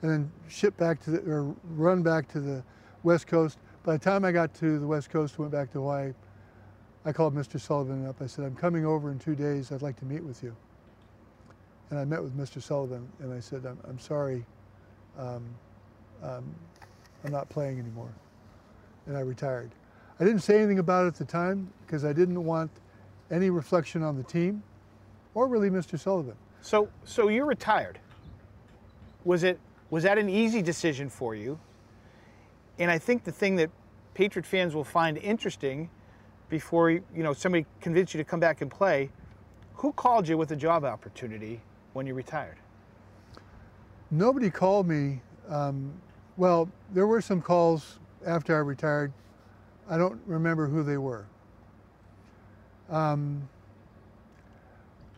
[0.03, 2.63] and then ship back to the, or run back to the
[3.03, 3.59] West Coast.
[3.83, 6.13] By the time I got to the West Coast, went back to Hawaii,
[7.05, 7.61] I called Mr.
[7.61, 8.21] Sullivan up.
[8.21, 9.73] I said, I'm coming over in two days.
[9.73, 10.55] I'd like to meet with you.
[11.91, 12.61] And I met with Mr.
[12.63, 14.45] Sullivan, and I said, I'm, I'm sorry,
[15.19, 15.45] um,
[16.23, 16.55] um,
[17.25, 18.13] I'm not playing anymore.
[19.07, 19.71] And I retired.
[20.21, 22.71] I didn't say anything about it at the time because I didn't want
[23.31, 24.63] any reflection on the team
[25.35, 25.99] or really Mr.
[25.99, 26.37] Sullivan.
[26.69, 27.99] So so you're retired.
[29.25, 29.59] Was it
[29.89, 31.59] was that an easy decision for you?
[32.79, 33.71] And I think the thing that
[34.13, 35.89] Patriot fans will find interesting
[36.51, 39.09] before you know somebody convinced you to come back and play,
[39.77, 41.63] who called you with a job opportunity
[41.95, 42.59] when you retired?
[44.11, 45.23] Nobody called me.
[45.49, 45.91] Um,
[46.37, 49.11] well, there were some calls after I retired.
[49.89, 51.25] I don't remember who they were.
[52.91, 53.49] Um,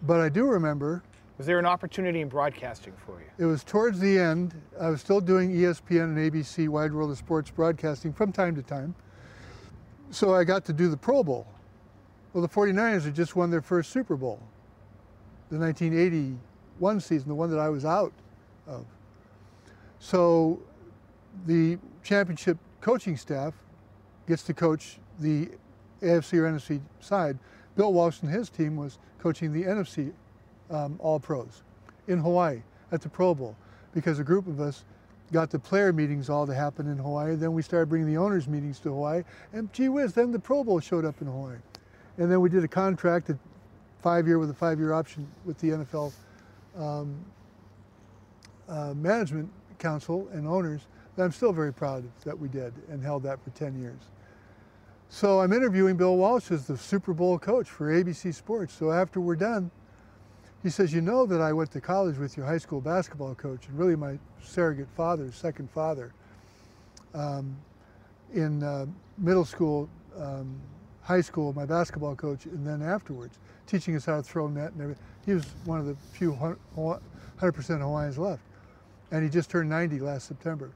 [0.02, 1.02] but I do remember
[1.40, 3.26] Was there an opportunity in broadcasting for you?
[3.38, 4.54] it was towards the end.
[4.78, 8.62] I was still doing ESPN and ABC Wide World of Sports broadcasting from time to
[8.62, 8.94] time.
[10.10, 11.46] So I got to do the Pro Bowl.
[12.34, 14.38] Well, the 49ers had just won their first Super Bowl,
[15.48, 18.12] the 1981 season, the one that I was out
[18.66, 18.84] of.
[19.98, 20.60] So
[21.46, 23.54] the championship coaching staff
[24.28, 25.48] gets to coach the
[26.02, 27.38] AFC or NFC side.
[27.76, 30.12] Bill Walsh and his team was coaching the NFC
[30.70, 31.62] um, All Pros
[32.08, 32.62] in Hawaii
[32.92, 33.56] at the Pro Bowl
[33.92, 34.84] because a group of us
[35.32, 37.36] got the player meetings all to happen in Hawaii.
[37.36, 40.64] Then we started bringing the owners' meetings to Hawaii, and gee whiz, then the Pro
[40.64, 41.56] Bowl showed up in Hawaii.
[42.18, 43.38] And then we did a contract, a
[44.00, 46.12] five-year with a five-year option with the NFL
[46.76, 47.16] um,
[48.68, 50.82] uh, Management Council and owners
[51.16, 54.00] that I'm still very proud of that we did and held that for 10 years.
[55.08, 58.72] So I'm interviewing Bill Walsh as the Super Bowl coach for ABC Sports.
[58.72, 59.70] So after we're done,
[60.62, 63.66] he says, you know that I went to college with your high school basketball coach
[63.66, 66.12] and really my surrogate father, second father.
[67.14, 67.56] Um,
[68.34, 68.86] in uh,
[69.18, 69.88] middle school,
[70.18, 70.54] um,
[71.02, 74.82] high school, my basketball coach, and then afterwards, teaching us how to throw net and
[74.82, 75.04] everything.
[75.24, 77.00] He was one of the few 100%
[77.80, 78.42] Hawaiians left.
[79.10, 80.70] And he just turned 90 last September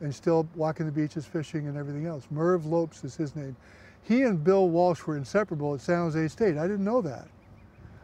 [0.00, 2.26] and still walking the beaches, fishing, and everything else.
[2.30, 3.56] Merv Lopes is his name.
[4.02, 6.56] He and Bill Walsh were inseparable at San Jose State.
[6.56, 7.28] I didn't know that.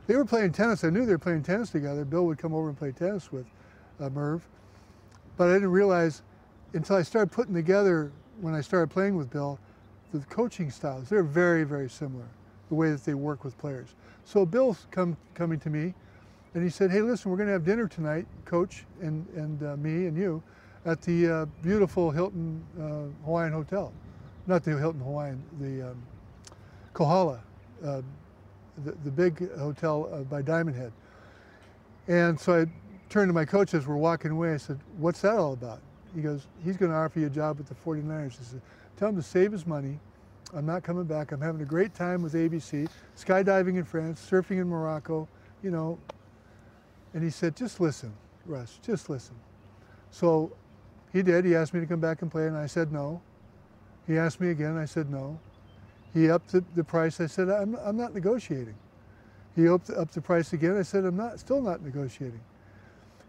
[0.06, 0.84] They were playing tennis.
[0.84, 2.04] I knew they were playing tennis together.
[2.04, 3.46] Bill would come over and play tennis with
[4.00, 4.46] uh, Merv.
[5.36, 6.22] But I didn't realize
[6.72, 9.58] until I started putting together, when I started playing with Bill,
[10.12, 11.08] the coaching styles.
[11.08, 12.26] They're very, very similar,
[12.68, 13.94] the way that they work with players.
[14.24, 15.94] So Bill's come, coming to me,
[16.54, 19.76] and he said, hey, listen, we're going to have dinner tonight, coach, and, and uh,
[19.76, 20.42] me and you,
[20.84, 23.92] at the uh, beautiful Hilton uh, Hawaiian Hotel.
[24.46, 26.02] Not the Hilton Hawaiian, the um,
[26.94, 27.40] Kahala,
[27.84, 28.02] uh,
[28.84, 30.92] the, the big hotel uh, by Diamond Head.
[32.08, 32.66] And so I
[33.08, 34.52] turned to my coach as we're walking away.
[34.52, 35.80] I said, what's that all about?
[36.14, 38.40] He goes, he's going to offer you a job with the 49ers.
[38.40, 38.62] I said,
[38.96, 39.98] tell him to save his money.
[40.54, 41.32] I'm not coming back.
[41.32, 45.28] I'm having a great time with ABC, skydiving in France, surfing in Morocco,
[45.62, 45.98] you know.
[47.14, 48.12] And he said, just listen,
[48.46, 49.34] Russ, just listen.
[50.10, 50.52] So
[51.12, 51.44] he did.
[51.44, 53.20] He asked me to come back and play, and I said no.
[54.06, 55.38] He asked me again, I said no.
[56.14, 57.20] He upped the, the price.
[57.20, 58.74] I said, I'm, I'm not negotiating.
[59.54, 60.76] He upped, upped the price again.
[60.76, 62.40] I said, I'm not, still not negotiating.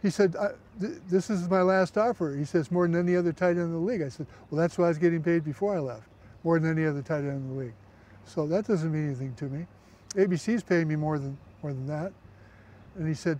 [0.01, 0.35] He said,
[0.79, 2.35] th this is my last offer.
[2.37, 4.01] He says, more than any other tight end in the league.
[4.01, 6.07] I said, well, that's why I was getting paid before I left,
[6.43, 7.73] more than any other tight end in the league.
[8.25, 9.65] So that doesn't mean anything to me.
[10.15, 12.11] ABC's paying me more than, more than that.
[12.95, 13.39] And he said,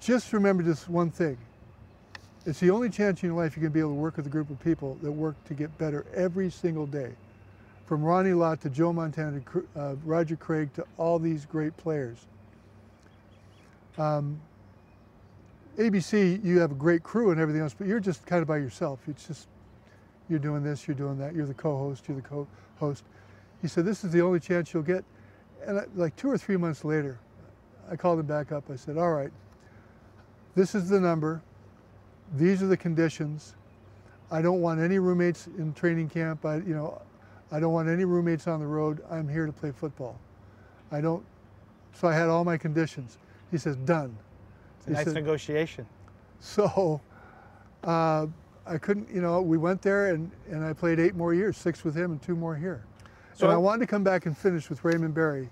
[0.00, 1.38] just remember this one thing.
[2.46, 4.26] It's the only chance in your life you're going to be able to work with
[4.26, 7.12] a group of people that work to get better every single day.
[7.88, 12.18] From Ronnie Lott to Joe Montana to uh, Roger Craig to all these great players.
[13.96, 14.38] Um,
[15.78, 18.58] ABC, you have a great crew and everything else, but you're just kind of by
[18.58, 19.00] yourself.
[19.08, 19.48] It's just,
[20.28, 23.04] you're doing this, you're doing that, you're the co-host, you're the co-host.
[23.62, 25.02] He said, this is the only chance you'll get.
[25.66, 27.18] And I, like two or three months later,
[27.90, 28.64] I called him back up.
[28.70, 29.32] I said, all right,
[30.54, 31.40] this is the number.
[32.36, 33.54] These are the conditions.
[34.30, 36.44] I don't want any roommates in training camp.
[36.44, 37.00] I, you know,
[37.50, 39.02] I don't want any roommates on the road.
[39.10, 40.18] I'm here to play football.
[40.90, 41.24] I don't,
[41.94, 43.18] so I had all my conditions.
[43.50, 44.16] He says, done.
[44.78, 45.86] It's a nice said, negotiation.
[46.40, 47.00] So
[47.84, 48.26] uh,
[48.66, 51.84] I couldn't, you know, we went there and, and I played eight more years, six
[51.84, 52.84] with him and two more here.
[53.34, 55.48] So and I wanted to come back and finish with Raymond Berry,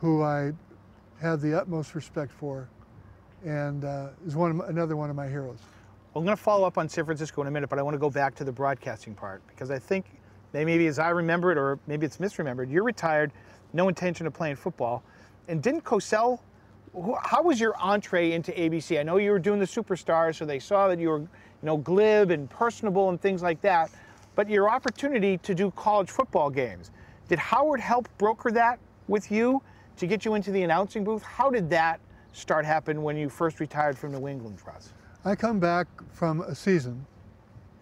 [0.00, 0.52] who I
[1.20, 2.68] have the utmost respect for
[3.44, 5.58] and uh, is one of my, another one of my heroes.
[6.14, 7.98] I'm going to follow up on San Francisco in a minute, but I want to
[7.98, 10.06] go back to the broadcasting part because I think
[10.52, 13.32] maybe as I remember it, or maybe it's misremembered, you're retired,
[13.72, 15.02] no intention of playing football.
[15.48, 16.40] And didn't Cosell,
[17.22, 18.98] how was your entree into ABC?
[18.98, 21.28] I know you were doing the superstar, so they saw that you were, you
[21.62, 23.90] know, glib and personable and things like that.
[24.34, 26.90] But your opportunity to do college football games,
[27.28, 28.78] did Howard help broker that
[29.08, 29.62] with you
[29.96, 31.22] to get you into the announcing booth?
[31.22, 32.00] How did that
[32.32, 34.92] start happen when you first retired from New England, Russ?
[35.24, 37.04] I come back from a season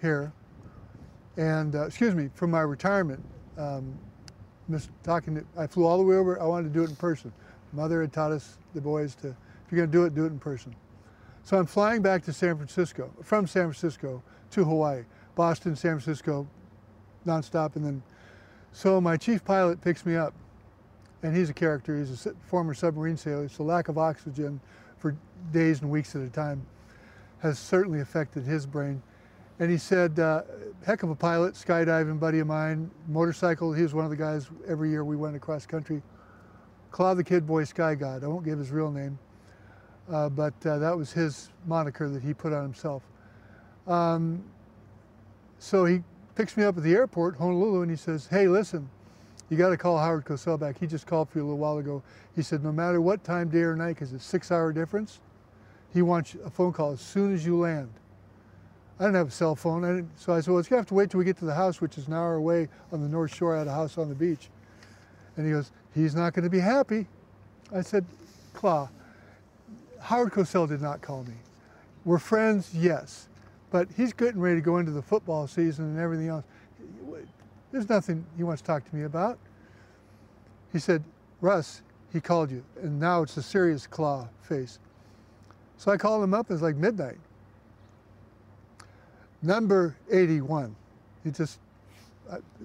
[0.00, 0.32] here,
[1.36, 3.22] and uh, excuse me, from my retirement.
[3.58, 3.98] Um,
[5.02, 6.40] talking to, I flew all the way over.
[6.40, 7.32] I wanted to do it in person.
[7.72, 9.36] Mother had taught us the boys to, if
[9.70, 10.74] you're going to do it, do it in person.
[11.42, 14.22] So I'm flying back to San Francisco, from San Francisco
[14.52, 15.04] to Hawaii,
[15.34, 16.46] Boston, San Francisco,
[17.26, 18.02] nonstop, and then.
[18.72, 20.32] So my chief pilot picks me up,
[21.22, 21.98] and he's a character.
[21.98, 23.48] He's a former submarine sailor.
[23.48, 24.60] So lack of oxygen
[24.96, 25.14] for
[25.52, 26.66] days and weeks at a time
[27.40, 29.02] has certainly affected his brain.
[29.60, 30.42] And he said, uh,
[30.84, 33.72] heck of a pilot, skydiving buddy of mine, motorcycle.
[33.72, 36.02] He was one of the guys every year we went across country.
[36.90, 38.24] Claude the Kid Boy Sky God.
[38.24, 39.18] I won't give his real name,
[40.10, 43.02] uh, but uh, that was his moniker that he put on himself.
[43.86, 44.42] Um,
[45.58, 46.02] so he
[46.34, 48.88] picks me up at the airport, Honolulu, and he says, hey, listen,
[49.50, 50.78] you got to call Howard Cosell back.
[50.78, 52.02] He just called for you a little while ago.
[52.34, 55.20] He said, no matter what time, day or night, because it's six hour difference,
[55.92, 57.90] he wants a phone call as soon as you land.
[58.98, 59.84] I didn't have a cell phone.
[59.84, 61.44] I so I said, well, it's going to have to wait till we get to
[61.44, 63.56] the house, which is an hour away on the North Shore.
[63.56, 64.50] I had a house on the beach.
[65.36, 67.06] And he goes, he's not going to be happy.
[67.74, 68.04] I said,
[68.52, 68.88] Claw,
[70.00, 71.34] Howard Cosell did not call me.
[72.04, 73.28] We're friends, yes.
[73.70, 76.44] But he's getting ready to go into the football season and everything else.
[77.72, 79.38] There's nothing he wants to talk to me about.
[80.72, 81.02] He said,
[81.40, 81.82] Russ,
[82.12, 82.64] he called you.
[82.80, 84.78] And now it's a serious claw face.
[85.78, 86.50] So I called him up.
[86.50, 87.18] It was like midnight.
[89.44, 90.74] Number 81.
[91.22, 91.58] He just,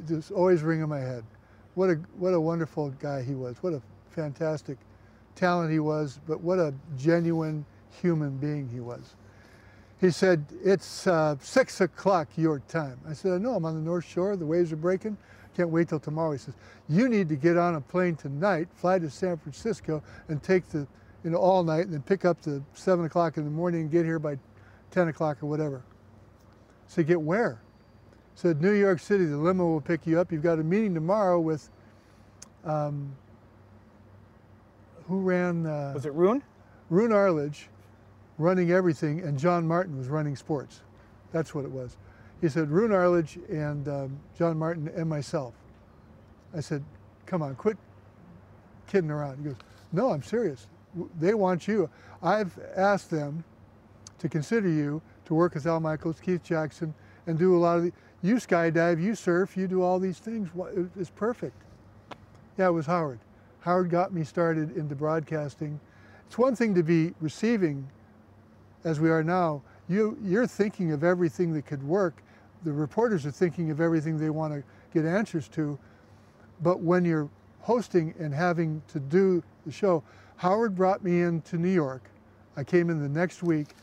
[0.07, 1.25] just always ring in my head.
[1.75, 3.61] What a, what a wonderful guy he was.
[3.61, 4.77] What a fantastic
[5.35, 7.65] talent he was, but what a genuine
[8.01, 9.15] human being he was.
[9.99, 12.97] He said, it's uh, six o'clock your time.
[13.05, 15.17] I said, I know, I'm on the North Shore, the waves are breaking.
[15.57, 16.31] Can't wait till tomorrow.
[16.31, 16.53] He says,
[16.87, 20.87] you need to get on a plane tonight, fly to San Francisco and take the,
[21.25, 23.91] you know, all night and then pick up the seven o'clock in the morning and
[23.91, 24.37] get here by
[24.91, 25.83] 10 o'clock or whatever.
[26.89, 27.61] So get where?
[28.33, 30.31] Said New York City, the limo will pick you up.
[30.31, 31.69] You've got a meeting tomorrow with,
[32.65, 33.15] um,
[35.07, 35.67] who ran?
[35.67, 36.41] Uh, was it Roone?
[36.89, 37.69] Roone Arledge
[38.39, 40.81] running everything, and John Martin was running sports.
[41.31, 41.95] That's what it was.
[42.41, 45.53] He said, Roone Arledge and um, John Martin and myself.
[46.55, 46.83] I said,
[47.27, 47.77] come on, quit
[48.87, 49.37] kidding around.
[49.37, 49.57] He goes,
[49.91, 50.65] no, I'm serious.
[51.19, 51.87] They want you.
[52.23, 53.43] I've asked them
[54.17, 56.91] to consider you to work with Al Michaels, Keith Jackson,
[57.27, 60.49] and do a lot of the, you skydive, you surf, you do all these things.
[60.99, 61.55] It's perfect.
[62.57, 63.19] Yeah, it was Howard.
[63.61, 65.79] Howard got me started into broadcasting.
[66.25, 67.87] It's one thing to be receiving,
[68.83, 69.61] as we are now.
[69.87, 72.23] You, you're thinking of everything that could work.
[72.63, 74.63] The reporters are thinking of everything they want to
[74.95, 75.77] get answers to.
[76.63, 77.29] But when you're
[77.61, 80.01] hosting and having to do the show,
[80.37, 82.09] Howard brought me into New York.
[82.57, 83.75] I came in the next week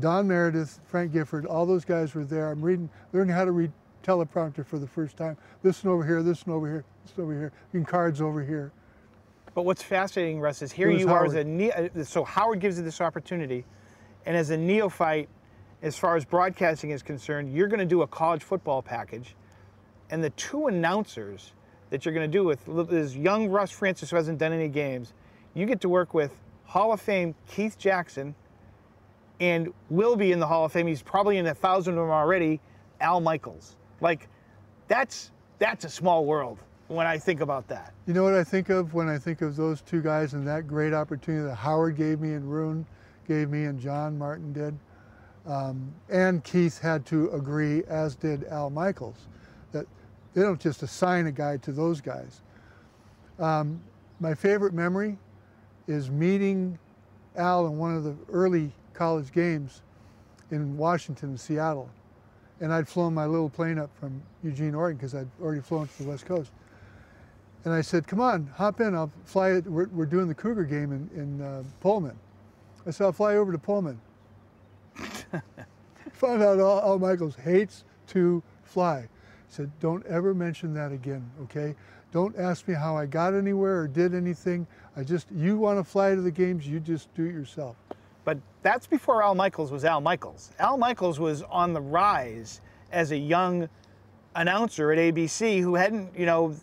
[0.00, 2.50] Don Meredith, Frank Gifford, all those guys were there.
[2.50, 3.72] I'm reading, learning how to read
[4.02, 5.36] teleprompter for the first time.
[5.62, 8.42] This one over here, this one over here, this one over here, and cards over
[8.42, 8.72] here.
[9.54, 11.34] But what's fascinating, Russ, is here you Howard.
[11.34, 13.64] are as a uh, so Howard gives you this opportunity,
[14.24, 15.28] and as a neophyte,
[15.82, 19.34] as far as broadcasting is concerned, you're going to do a college football package,
[20.10, 21.52] and the two announcers
[21.90, 25.12] that you're going to do with is young Russ Francis who hasn't done any games,
[25.52, 28.34] you get to work with Hall of Fame Keith Jackson
[29.40, 30.86] and will be in the Hall of Fame.
[30.86, 32.60] He's probably in a thousand of them already.
[33.00, 34.28] Al Michaels, like
[34.88, 36.58] that's that's a small world
[36.88, 37.92] when I think about that.
[38.06, 40.66] You know what I think of when I think of those two guys and that
[40.66, 42.86] great opportunity that Howard gave me and Roone
[43.26, 44.78] gave me and John Martin did.
[45.46, 49.26] Um, and Keith had to agree, as did Al Michaels,
[49.72, 49.86] that
[50.34, 52.42] they don't just assign a guy to those guys.
[53.38, 53.80] Um,
[54.20, 55.18] my favorite memory
[55.88, 56.78] is meeting
[57.36, 59.82] Al in one of the early college games
[60.50, 61.88] in Washington and Seattle.
[62.60, 66.02] And I'd flown my little plane up from Eugene, Oregon, because I'd already flown to
[66.02, 66.52] the West Coast.
[67.64, 69.66] And I said, come on, hop in, I'll fly it.
[69.66, 72.16] We're, we're doing the Cougar game in, in uh, Pullman.
[72.86, 74.00] I said, I'll fly over to Pullman.
[76.12, 79.02] Found out Al, Al Michaels hates to fly.
[79.02, 79.08] He
[79.48, 81.74] said, don't ever mention that again, okay?
[82.10, 84.66] Don't ask me how I got anywhere or did anything.
[84.96, 87.76] I just, you want to fly to the games, you just do it yourself.
[88.24, 90.52] But that's before Al Michaels was Al Michaels.
[90.58, 92.60] Al Michaels was on the rise
[92.92, 93.68] as a young
[94.34, 96.54] announcer at ABC who hadn't, you know,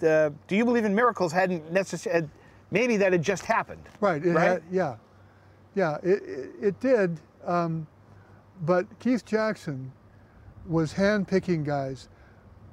[0.00, 2.28] the Do You Believe in Miracles hadn't necessarily,
[2.70, 3.82] maybe that had just happened.
[4.00, 4.44] Right, right?
[4.44, 4.96] Had, yeah.
[5.74, 7.20] Yeah, it, it, it did.
[7.44, 7.86] Um,
[8.62, 9.92] but Keith Jackson
[10.66, 12.08] was hand-picking guys.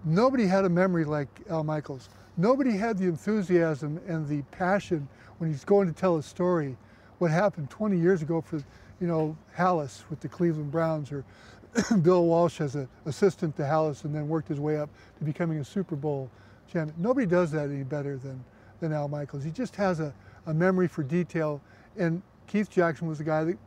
[0.05, 2.09] Nobody had a memory like Al Michaels.
[2.37, 6.77] Nobody had the enthusiasm and the passion when he's going to tell a story
[7.21, 8.57] what happened 20 years ago for,
[8.99, 11.23] you know, Halas with the Cleveland Browns or
[12.01, 15.59] Bill Walsh as an assistant to Halas and then worked his way up to becoming
[15.59, 16.31] a Super Bowl
[16.67, 16.95] champion.
[16.99, 18.43] Nobody does that any better than,
[18.79, 19.43] than Al Michaels.
[19.43, 20.11] He just has a,
[20.47, 21.61] a memory for detail.
[21.95, 23.57] And Keith Jackson was the guy that,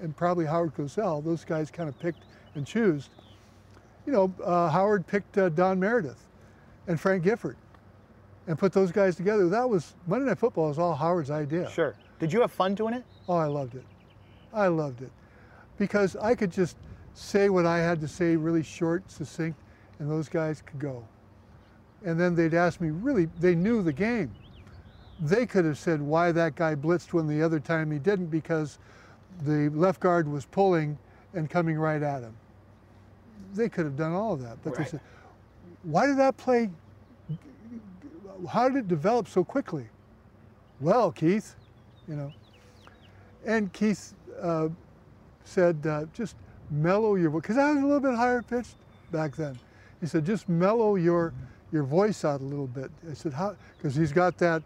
[0.00, 2.22] and probably Howard Cosell, those guys kind of picked
[2.54, 3.10] and chose.
[4.06, 6.28] You know, uh, Howard picked uh, Don Meredith
[6.86, 7.58] and Frank Gifford
[8.46, 9.50] and put those guys together.
[9.50, 11.70] That was, Monday Night Football was all Howard's idea.
[11.70, 11.94] Sure.
[12.22, 13.02] Did you have fun doing it?
[13.28, 13.82] Oh, I loved it.
[14.54, 15.10] I loved it.
[15.76, 16.76] Because I could just
[17.14, 19.58] say what I had to say really short, succinct,
[19.98, 21.04] and those guys could go.
[22.04, 24.32] And then they'd ask me, really, they knew the game.
[25.18, 28.78] They could have said why that guy blitzed when the other time he didn't because
[29.44, 30.96] the left guard was pulling
[31.34, 32.36] and coming right at him.
[33.52, 34.58] They could have done all of that.
[34.62, 34.84] But Right.
[34.84, 35.00] they said,
[35.82, 36.70] why did that play,
[38.48, 39.88] how did it develop so quickly?
[40.80, 41.56] Well, Keith,
[42.08, 42.32] you know.
[43.44, 44.68] And Keith uh,
[45.44, 46.36] said, uh, just
[46.70, 48.76] mellow your voice, because I was a little bit higher pitched
[49.10, 49.58] back then.
[50.00, 51.32] He said, just mellow your,
[51.70, 52.90] your voice out a little bit.
[53.10, 53.56] I said, how?
[53.76, 54.62] Because he's got that,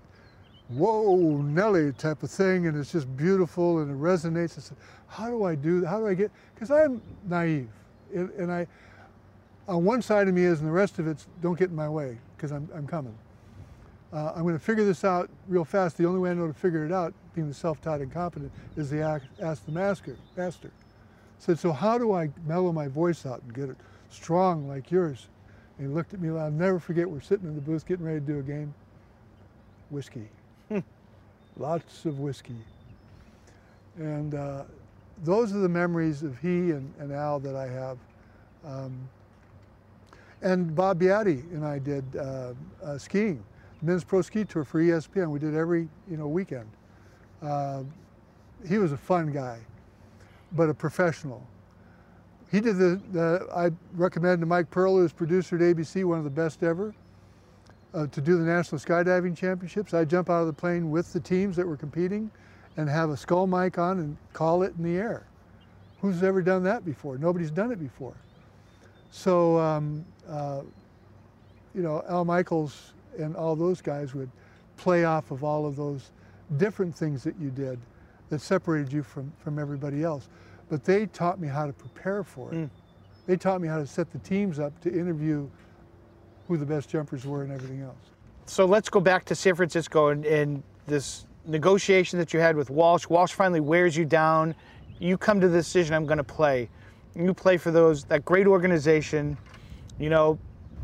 [0.69, 4.59] whoa, Nelly type of thing, and it's just beautiful and it resonates.
[4.59, 4.77] I said,
[5.09, 5.89] how do I do that?
[5.89, 7.69] How do I get, because I'm naive.
[8.15, 8.67] And and I,
[9.69, 11.89] on one side of me is, and the rest of it's, don't get in my
[11.89, 13.17] way, because I'm, I'm coming.
[14.13, 15.97] Uh, I'm going to figure this out real fast.
[15.97, 19.01] The only way I know to figure it out, being the self-taught incompetent, is to
[19.01, 20.17] ask, ask the master.
[20.37, 20.71] master.
[21.39, 23.77] Said, so how do I mellow my voice out and get it
[24.11, 25.29] strong like yours?
[25.79, 26.31] And he looked at me.
[26.31, 27.09] I'll never forget.
[27.09, 28.75] We're sitting in the booth getting ready to do a game.
[29.91, 30.29] Whiskey,
[31.57, 32.57] lots of whiskey,
[33.99, 34.65] and uh,
[35.23, 37.99] those are the memories of he and, and Al that I have.
[38.65, 39.09] Um,
[40.43, 43.45] and Bob Beattie and I did uh, uh, skiing,
[43.81, 45.31] men's pro ski tour for ESPN.
[45.31, 46.69] We did every you know weekend.
[47.43, 47.83] Uh,
[48.69, 49.59] he was a fun guy,
[50.53, 51.47] but a professional.
[52.51, 56.25] He did the, the I recommend to Mike Pearl, who's producer at ABC, one of
[56.25, 56.95] the best ever,
[57.93, 59.95] uh, to do the National Skydiving Championships.
[59.95, 62.31] I jump out of the plane with the teams that were competing
[62.77, 65.27] and have a skull mic on and call it in the air.
[66.01, 67.19] Who's ever done that before?
[67.19, 68.15] Nobody's done it before.
[69.11, 70.61] So, um, uh,
[71.75, 74.31] you know, Al Michaels and all those guys would
[74.77, 76.11] play off of all of those
[76.57, 77.79] different things that you did
[78.29, 80.29] that separated you from, from everybody else.
[80.69, 82.57] But they taught me how to prepare for it.
[82.57, 82.71] Mm.
[83.27, 85.49] They taught me how to set the teams up to interview
[86.49, 87.97] who the best jumpers were and everything else.
[88.47, 92.71] So let's go back to San Francisco and, and this negotiation that you had with
[92.71, 93.09] Walsh.
[93.09, 94.55] Walsh finally wears you down.
[94.99, 96.69] You come to the decision, I'm going to play.
[97.15, 99.37] You play for those that great organization.
[99.99, 100.39] You know,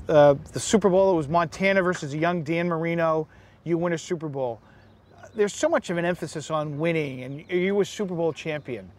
[0.08, 3.28] uh, the Super Bowl, it was Montana versus a young Dan Marino.
[3.64, 4.60] You win a Super Bowl.
[5.34, 8.90] There's so much of an emphasis on winning, and you were Super Bowl champion.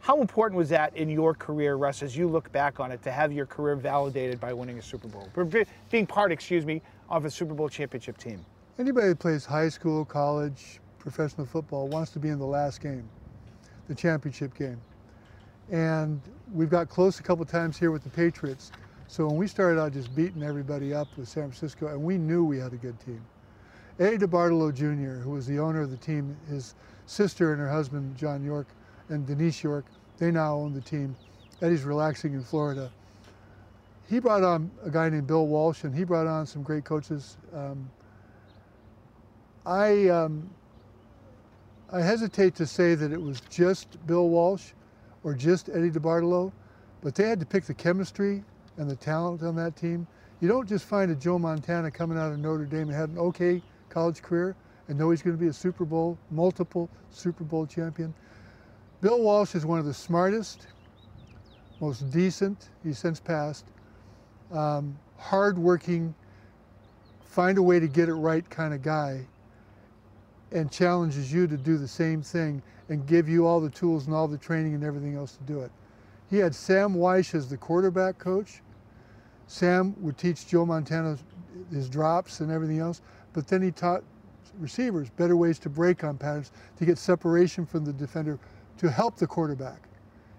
[0.00, 3.10] How important was that in your career, Russ, as you look back on it, to
[3.10, 5.28] have your career validated by winning a Super Bowl,
[5.90, 8.44] being part, excuse me, of a Super Bowl championship team?
[8.78, 13.08] Anybody that plays high school, college, professional football wants to be in the last game,
[13.88, 14.80] the championship game.
[15.72, 16.20] And
[16.54, 18.70] we've got close a couple times here with the Patriots.
[19.08, 22.44] So when we started out just beating everybody up with San Francisco, and we knew
[22.44, 23.20] we had a good team.
[24.00, 26.74] Eddie DeBartolo Jr., who was the owner of the team, his
[27.04, 28.66] sister and her husband, John York,
[29.10, 29.84] and Denise York,
[30.16, 31.14] they now own the team.
[31.60, 32.90] Eddie's relaxing in Florida.
[34.08, 37.36] He brought on a guy named Bill Walsh, and he brought on some great coaches.
[37.54, 37.90] Um,
[39.66, 40.48] I, um,
[41.92, 44.70] I hesitate to say that it was just Bill Walsh
[45.24, 46.50] or just Eddie DeBartolo,
[47.02, 48.42] but they had to pick the chemistry
[48.78, 50.06] and the talent on that team.
[50.40, 53.18] You don't just find a Joe Montana coming out of Notre Dame and had an
[53.18, 53.60] okay
[53.90, 54.56] college career
[54.88, 58.14] and know he's going to be a Super Bowl, multiple Super Bowl champion.
[59.00, 60.66] Bill Walsh is one of the smartest,
[61.80, 63.64] most decent, he's since passed,
[64.52, 66.14] um, hardworking,
[67.24, 69.26] find a way to get it right kind of guy
[70.52, 74.14] and challenges you to do the same thing and give you all the tools and
[74.14, 75.70] all the training and everything else to do it.
[76.28, 78.62] He had Sam Wyche as the quarterback coach.
[79.46, 81.16] Sam would teach Joe Montana
[81.72, 83.00] his drops and everything else,
[83.32, 84.02] but then he taught
[84.58, 88.38] receivers better ways to break on patterns to get separation from the defender
[88.78, 89.82] to help the quarterback.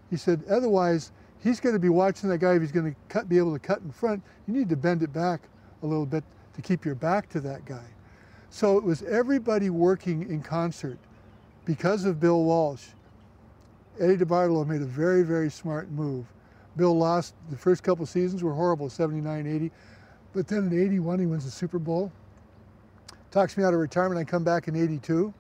[0.10, 3.30] He said, otherwise, he's going to be watching that guy if he's going to cut,
[3.30, 4.22] be able to cut in front.
[4.48, 5.42] You need to bend it back
[5.84, 6.24] a little bit
[6.56, 7.86] to keep your back to that guy.
[8.50, 10.98] So it was everybody working in concert
[11.64, 12.88] because of Bill Walsh.
[14.00, 16.26] Eddie DeBartolo made a very, very smart move.
[16.76, 19.72] Bill lost the first couple seasons were horrible, 79, 80.
[20.34, 22.12] But then in 81, he wins the Super Bowl.
[23.32, 24.20] Talks me out of retirement.
[24.20, 25.34] I come back in 82,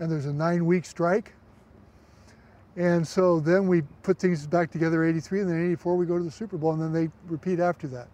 [0.00, 1.34] and there's a nine week strike.
[2.76, 6.24] And so then we put things back together 83, and then 84 we go to
[6.24, 8.08] the Super Bowl, and then they repeat after that.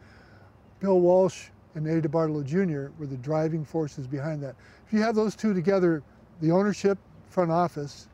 [0.80, 2.92] Bill Walsh and Eddie DeBartolo Jr.
[2.98, 4.56] were the driving forces behind that.
[4.86, 6.02] If you have those two together,
[6.40, 8.08] the ownership, front office,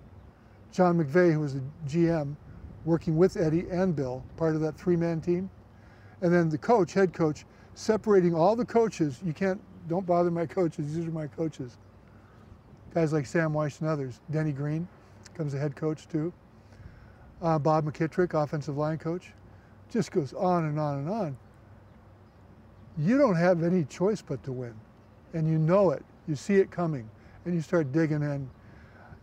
[0.73, 2.37] John McVay, who was the GM,
[2.85, 5.49] working with Eddie and Bill, part of that three-man team,
[6.21, 9.21] and then the coach, head coach, separating all the coaches.
[9.25, 10.95] You can't, don't bother my coaches.
[10.95, 11.77] These are my coaches.
[12.95, 14.21] Guys like Sam Wyche and others.
[14.31, 14.89] Denny Green
[15.35, 16.33] comes a head coach too.
[17.43, 19.33] uh, Bob McKittrick, offensive line coach,
[19.91, 21.37] just goes on and on and on.
[22.99, 24.75] You don't have any choice but to win,
[25.35, 26.05] and you know it.
[26.27, 27.09] You see it coming,
[27.45, 28.49] and you start digging in.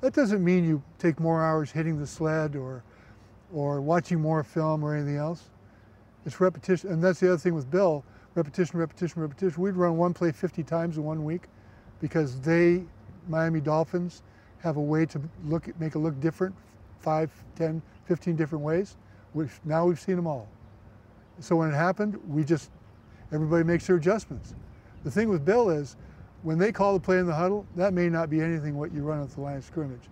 [0.02, 2.84] That doesn't mean you take more hours hitting the sled or,
[3.54, 5.44] or watching more film or anything else.
[6.26, 8.04] It's repetition, and that's the other thing with Bill
[8.36, 9.62] repetition, repetition, repetition.
[9.62, 11.44] We'd run one play 50 times in one week
[12.02, 12.84] because they,
[13.28, 14.24] Miami Dolphins,
[14.60, 16.56] have a way to look make it look different,
[17.00, 18.98] five, 10, 15 different ways.
[19.34, 20.48] Which now we've seen them all.
[21.40, 22.70] So when it happened, we just,
[23.32, 24.54] everybody makes their adjustments.
[25.04, 25.98] The thing with Bill is,
[26.44, 29.02] when they call the play in the huddle, that may not be anything what you
[29.02, 30.04] run at the line of scrimmage.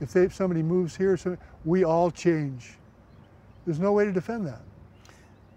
[0.00, 2.74] If they, if somebody moves here, so we all change.
[3.64, 4.60] There's no way to defend that.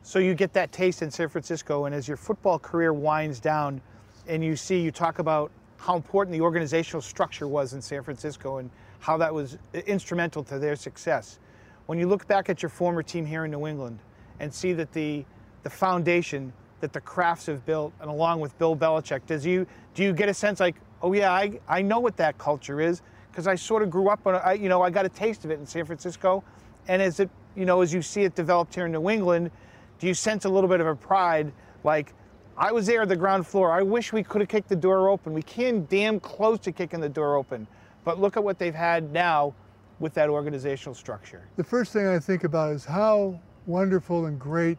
[0.10, 3.80] So you get that taste in San Francisco, and as your football career winds down,
[4.28, 8.58] and you see, you talk about how important the organizational structure was in San Francisco
[8.58, 11.38] and how that was instrumental to their success.
[11.86, 14.00] When you look back at your former team here in New England
[14.40, 15.26] and see that the
[15.62, 20.02] the foundation that the Krafts have built, and along with Bill Belichick, does you do
[20.02, 23.46] you get a sense like, oh yeah, I, I know what that culture is because
[23.46, 25.60] I sort of grew up on, I, you know, I got a taste of it
[25.60, 26.44] in San Francisco,
[26.88, 29.52] and as it, you know, as you see it developed here in New England,
[30.00, 31.52] do you sense a little bit of a pride
[31.84, 32.14] like
[32.60, 33.72] I was there at the ground floor.
[33.72, 35.34] I wish we could have kicked the door open.
[35.34, 37.66] We came damn close to kicking the door open.
[38.04, 39.54] But look at what they've had now
[40.00, 41.48] with that organizational structure.
[41.56, 44.78] The first thing I think about is how wonderful and great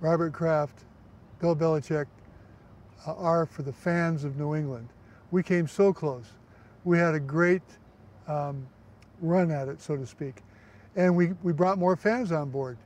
[0.00, 0.84] Robert Kraft,
[1.40, 2.06] Bill Belichick
[3.06, 4.88] uh, are for the fans of New England.
[5.30, 6.26] We came so close.
[6.84, 7.62] We had a great
[8.28, 8.66] um,
[9.22, 10.42] run at it, so to speak.
[10.96, 12.76] And we, we brought more fans on board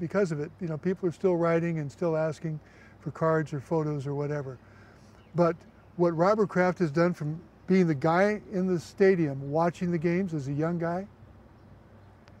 [0.00, 0.50] because of it.
[0.60, 2.60] You know, people are still writing and still asking
[3.00, 4.58] for cards or photos or whatever.
[5.34, 5.56] But
[5.96, 10.34] what Robert Kraft has done from being the guy in the stadium watching the games
[10.34, 11.06] as a young guy,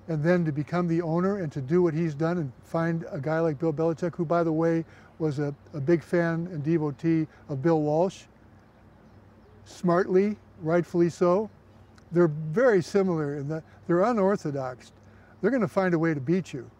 [0.08, 3.18] and then to become the owner and to do what he's done and find a
[3.18, 4.84] guy like Bill Belichick, who, by the way,
[5.18, 8.24] was a, a big fan and devotee of Bill Walsh,
[9.64, 11.48] smartly, rightfully so.
[12.12, 14.92] They're very similar in that they're unorthodox.
[15.40, 16.70] They're going to find a way to beat you.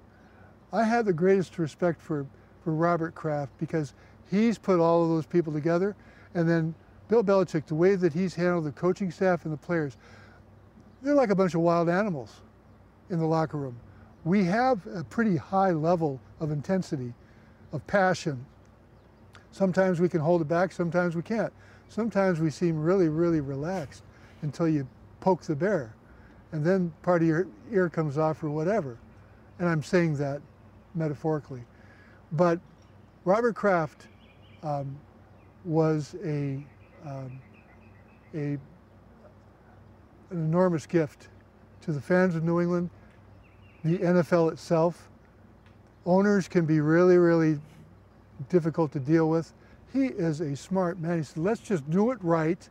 [0.74, 2.26] I have the greatest respect for,
[2.64, 3.94] for Robert Kraft because
[4.28, 5.94] he's put all of those people together.
[6.34, 6.74] And then
[7.08, 9.96] Bill Belichick, the way that he's handled the coaching staff and the players,
[11.00, 12.40] they're like a bunch of wild animals
[13.08, 13.76] in the locker room.
[14.24, 17.14] We have a pretty high level of intensity,
[17.72, 18.44] of passion.
[19.52, 21.52] Sometimes we can hold it back, sometimes we can't.
[21.88, 24.02] Sometimes we seem really, really relaxed
[24.42, 24.88] until you
[25.20, 25.94] poke the bear.
[26.50, 28.98] And then part of your ear comes off or whatever.
[29.60, 30.40] And I'm saying that
[30.94, 31.64] metaphorically.
[32.32, 32.58] But
[33.24, 34.08] Robert Kraft
[34.62, 34.96] um,
[35.64, 36.64] was a,
[37.04, 37.40] um,
[38.34, 38.60] a, an
[40.30, 41.28] enormous gift
[41.82, 42.90] to the fans of New England,
[43.84, 45.10] the NFL itself.
[46.06, 47.58] Owners can be really, really
[48.48, 49.52] difficult to deal with.
[49.92, 51.18] He is a smart man.
[51.18, 52.68] He said, let's just do it right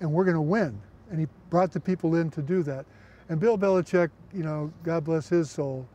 [0.00, 0.80] and we're going to win.
[1.10, 2.86] And he brought the people in to do that.
[3.28, 5.86] And Bill Belichick, you know, God bless his soul,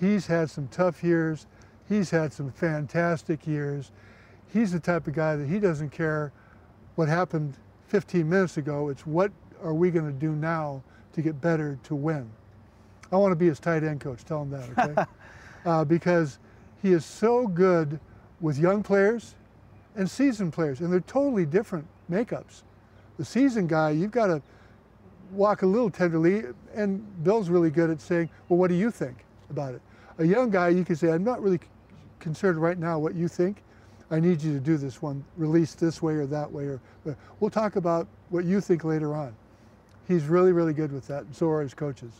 [0.00, 1.46] He's had some tough years.
[1.88, 3.92] He's had some fantastic years.
[4.52, 6.32] He's the type of guy that he doesn't care
[6.94, 7.54] what happened
[7.88, 8.88] 15 minutes ago.
[8.88, 9.30] It's what
[9.62, 10.82] are we going to do now
[11.12, 12.30] to get better to win.
[13.12, 14.24] I want to be his tight end coach.
[14.24, 15.04] Tell him that, okay?
[15.64, 16.38] uh, because
[16.82, 18.00] he is so good
[18.40, 19.34] with young players
[19.96, 22.62] and seasoned players, and they're totally different makeups.
[23.18, 24.40] The seasoned guy, you've got to
[25.32, 26.44] walk a little tenderly,
[26.74, 29.82] and Bill's really good at saying, well, what do you think about it?
[30.20, 31.58] A young guy, you can say, I'm not really
[32.18, 33.62] concerned right now what you think.
[34.10, 36.64] I need you to do this one, release this way or that way.
[36.64, 36.80] Or
[37.40, 39.34] we'll talk about what you think later on.
[40.06, 42.12] He's really, really good with that, and so are his coaches.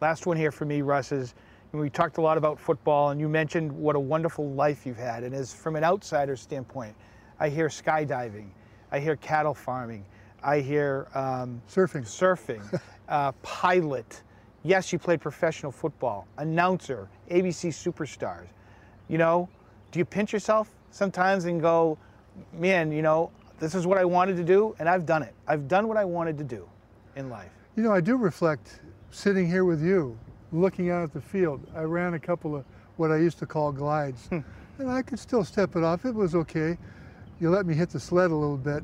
[0.00, 1.34] Last one here for me, Russ, is
[1.72, 5.22] we talked a lot about football, and you mentioned what a wonderful life you've had.
[5.22, 6.94] And as from an outsider standpoint,
[7.38, 8.46] I hear skydiving,
[8.92, 10.06] I hear cattle farming,
[10.42, 14.22] I hear um, surfing, surfing, uh, pilot,
[14.66, 18.48] Yes, you played professional football, announcer, ABC superstars.
[19.06, 19.48] You know,
[19.92, 21.96] do you pinch yourself sometimes and go,
[22.52, 25.34] man, you know, this is what I wanted to do and I've done it.
[25.46, 26.68] I've done what I wanted to do
[27.14, 27.52] in life.
[27.76, 28.80] You know, I do reflect
[29.12, 30.18] sitting here with you,
[30.50, 31.64] looking out at the field.
[31.76, 32.64] I ran a couple of
[32.96, 34.40] what I used to call glides, hmm.
[34.80, 36.04] and I could still step it off.
[36.04, 36.76] It was okay.
[37.38, 38.82] You let me hit the sled a little bit.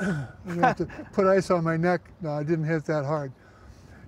[0.00, 2.00] you have to put ice on my neck.
[2.22, 3.32] No, I didn't hit that hard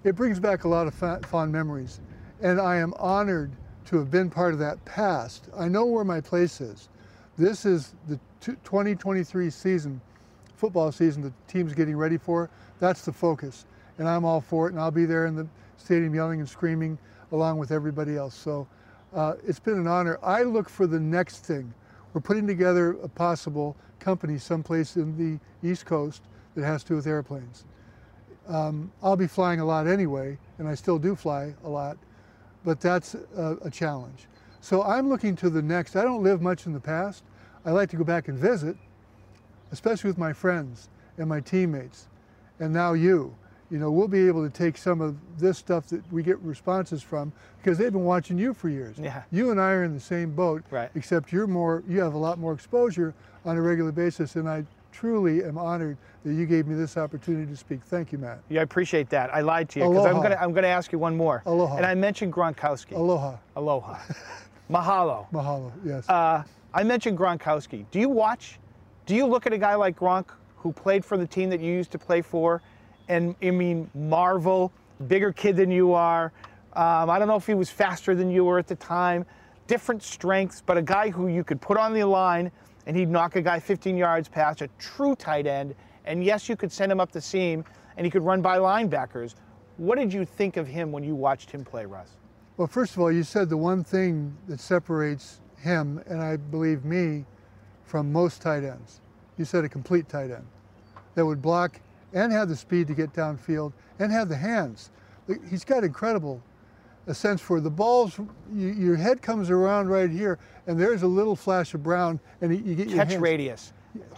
[0.04, 0.94] it brings back a lot of
[1.26, 2.00] fond memories.
[2.40, 3.52] And I am honored
[3.86, 5.48] to have been part of that past.
[5.56, 6.88] I know where my place is.
[7.36, 10.00] This is the 2023 season,
[10.54, 12.48] football season the team's getting ready for.
[12.78, 13.66] That's the focus.
[13.98, 15.46] And I'm all for it, and I'll be there in the
[15.76, 16.98] stadium yelling and screaming
[17.32, 18.34] along with everybody else.
[18.34, 18.66] So
[19.14, 20.18] uh, it's been an honor.
[20.22, 21.72] I look for the next thing.
[22.12, 26.22] We're putting together a possible company someplace in the East Coast
[26.54, 27.64] that has to do with airplanes.
[28.50, 31.96] Um, I'll be flying a lot anyway, and I still do fly a lot,
[32.64, 34.26] but that's a, a challenge.
[34.60, 35.96] So I'm looking to the next.
[35.96, 37.22] I don't live much in the past.
[37.64, 38.76] I like to go back and visit,
[39.70, 42.08] especially with my friends and my teammates,
[42.58, 43.34] and now you
[43.70, 47.02] you know, we'll be able to take some of this stuff that we get responses
[47.02, 48.98] from because they've been watching you for years.
[48.98, 49.22] Yeah.
[49.30, 50.90] You and I are in the same boat, right.
[50.96, 54.64] except you're more, you have a lot more exposure on a regular basis, and I
[54.92, 57.82] truly am honored that you gave me this opportunity to speak.
[57.84, 58.40] Thank you, Matt.
[58.48, 59.34] Yeah, I appreciate that.
[59.34, 61.42] I lied to you because I'm going to I'm going to ask you one more.
[61.46, 61.76] Aloha.
[61.76, 62.96] And I mentioned Gronkowski.
[62.96, 63.36] Aloha.
[63.56, 63.98] Aloha.
[64.70, 65.30] Mahalo.
[65.32, 65.72] Mahalo.
[65.84, 66.08] Yes.
[66.08, 67.86] Uh, I mentioned Gronkowski.
[67.90, 68.58] Do you watch?
[69.06, 70.26] Do you look at a guy like Gronk
[70.56, 72.62] who played for the team that you used to play for?
[73.10, 74.72] and I mean Marvel,
[75.08, 76.32] bigger kid than you are.
[76.72, 79.26] Um, I don't know if he was faster than you were at the time.
[79.66, 82.50] Different strengths, but a guy who you could put on the line
[82.86, 85.74] and he'd knock a guy 15 yards past, a true tight end.
[86.04, 87.64] And yes, you could send him up the seam
[87.96, 89.34] and he could run by linebackers.
[89.76, 92.16] What did you think of him when you watched him play, Russ?
[92.56, 96.84] Well, first of all, you said the one thing that separates him and I believe
[96.84, 97.24] me
[97.84, 99.00] from most tight ends.
[99.36, 100.46] You said a complete tight end
[101.14, 101.80] that would block
[102.12, 104.90] and have the speed to get downfield and have the hands.
[105.48, 106.42] He's got incredible
[107.10, 108.18] a sense for the balls.
[108.54, 112.54] You, your head comes around right here, and there's a little flash of brown, and
[112.64, 113.72] you get your catch radius,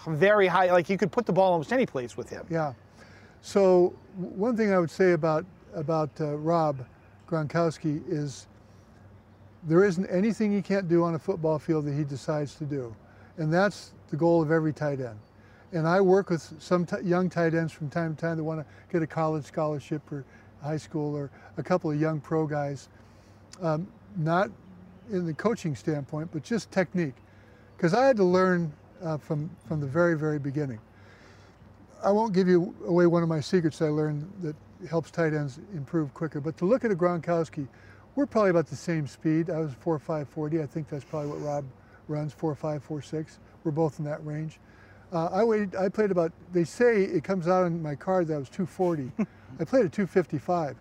[0.07, 0.70] very high.
[0.70, 2.47] Like you could put the ball almost any place with him.
[2.51, 2.74] Yeah.
[3.40, 6.84] So one thing I would say about about uh, Rob
[7.26, 8.47] Gronkowski is
[9.64, 12.95] there isn't anything he can't do on a football field that he decides to do,
[13.38, 15.18] and that's the goal of every tight end.
[15.72, 18.66] And I work with some young tight ends from time to time that want to
[18.93, 20.26] get a college scholarship or
[20.63, 22.89] high school or a couple of young pro guys.
[23.61, 23.87] Um,
[24.17, 24.51] not
[25.11, 27.15] in the coaching standpoint, but just technique.
[27.77, 30.79] Because I had to learn uh, from, from the very, very beginning.
[32.05, 34.57] I won't give you away one of my secrets I learned that
[34.89, 37.69] helps tight ends improve quicker, but to look at a Gronkowski,
[38.15, 39.51] we're probably about the same speed.
[39.51, 40.61] I was 4.5 40.
[40.63, 41.65] I think that's probably what Rob
[42.09, 43.39] runs, 4.5, 4.6.
[43.65, 44.59] We're both in that range.
[45.13, 45.77] Uh, I waited.
[45.77, 46.33] I played about.
[46.53, 49.13] They say it comes out on my card that I was 240.
[49.61, 50.77] I played at 255.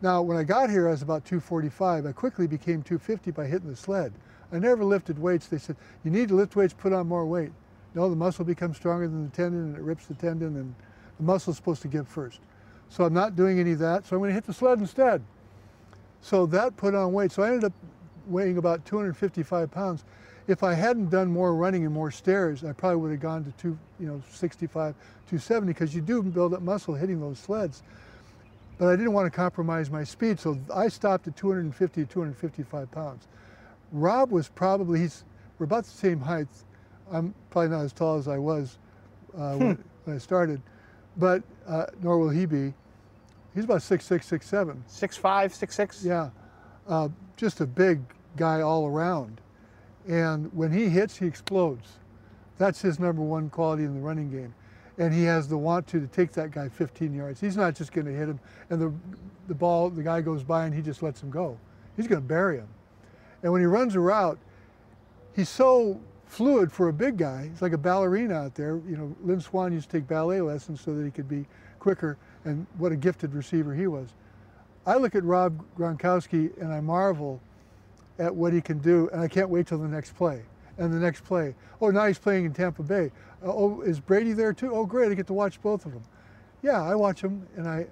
[0.00, 2.06] Now, when I got here, I was about 245.
[2.06, 4.12] I quickly became 250 by hitting the sled.
[4.52, 5.48] I never lifted weights.
[5.48, 7.50] They said you need to lift weights, put on more weight.
[7.94, 10.74] No, the muscle becomes stronger than the tendon, and it rips the tendon, and
[11.16, 12.40] the muscle is supposed to give first.
[12.88, 14.06] So I'm not doing any of that.
[14.06, 15.22] So I'm going to hit the sled instead.
[16.20, 17.32] So that put on weight.
[17.32, 17.72] So I ended up
[18.26, 20.04] weighing about 255 pounds
[20.48, 23.52] if I hadn't done more running and more stairs, I probably would have gone to
[23.52, 24.94] two, you know, 65,
[25.28, 27.82] 270, because you do build up muscle hitting those sleds.
[28.78, 32.90] But I didn't want to compromise my speed, so I stopped at 250 to 255
[32.92, 33.26] pounds.
[33.90, 35.24] Rob was probably, he's,
[35.58, 36.46] we're about the same height.
[37.10, 38.78] I'm probably not as tall as I was
[39.36, 39.58] uh, hmm.
[39.58, 40.62] when, when, I started,
[41.16, 42.72] but uh, nor will he be.
[43.54, 44.76] He's about 6'6", 6'7".
[44.88, 46.04] 6'5", 6'6"?
[46.04, 46.30] Yeah,
[46.86, 48.00] uh, just a big
[48.36, 49.40] guy all around.
[50.06, 51.94] And when he hits, he explodes.
[52.58, 54.54] That's his number one quality in the running game.
[54.98, 57.40] And he has the want to, to take that guy 15 yards.
[57.40, 58.92] He's not just going to hit him and the,
[59.46, 61.58] the ball, the guy goes by and he just lets him go.
[61.96, 62.68] He's going to bury him.
[63.42, 64.38] And when he runs a route,
[65.34, 67.48] he's so fluid for a big guy.
[67.48, 68.80] He's like a ballerina out there.
[68.88, 71.46] You know, Lynn Swann used to take ballet lessons so that he could be
[71.78, 74.08] quicker, and what a gifted receiver he was.
[74.86, 77.40] I look at Rob Gronkowski and I marvel
[78.18, 80.42] at what he can do, and I can't wait till the next play.
[80.78, 83.10] And the next play, oh, now he's playing in Tampa Bay.
[83.44, 84.72] Uh, oh, is Brady there too?
[84.72, 86.02] Oh, great, I get to watch both of them.
[86.62, 87.86] Yeah, I watch them, and I,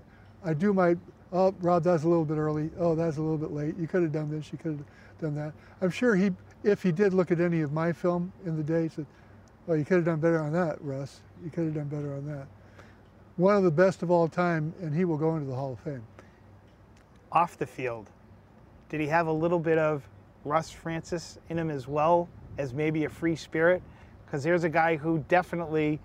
[0.45, 0.97] I do my,
[1.33, 2.71] oh, Rob, that's a little bit early.
[2.79, 3.77] Oh, that's a little bit late.
[3.77, 4.85] You could have done this, you could have
[5.21, 5.53] done that.
[5.83, 6.31] I'm sure he,
[6.63, 9.07] if he did look at any of my film in the day, he said,
[9.69, 11.21] oh, you could have done better on that, Russ.
[11.45, 12.47] You could have done better on that.
[13.37, 15.81] One of the best of all time, and he will go into the Hall of
[15.81, 16.05] Fame.
[17.33, 18.11] Off the field,
[18.89, 20.09] did he have a little bit of
[20.45, 22.29] Russ Francis in him as well
[22.59, 23.83] as maybe a free spirit?
[24.25, 26.01] Because there's a guy who definitely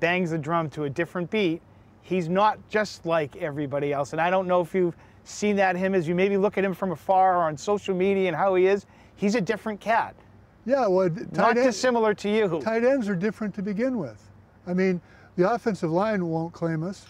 [0.00, 1.62] bangs the drum to a different beat.
[2.02, 4.12] He's not just like everybody else.
[4.12, 6.74] And I don't know if you've seen that him as you maybe look at him
[6.74, 8.86] from afar or on social media and how he is.
[9.16, 10.14] He's a different cat.
[10.66, 12.60] Yeah, well, not end, dissimilar to you.
[12.62, 14.30] Tight ends are different to begin with.
[14.66, 15.00] I mean,
[15.36, 17.06] the offensive line won't claim us.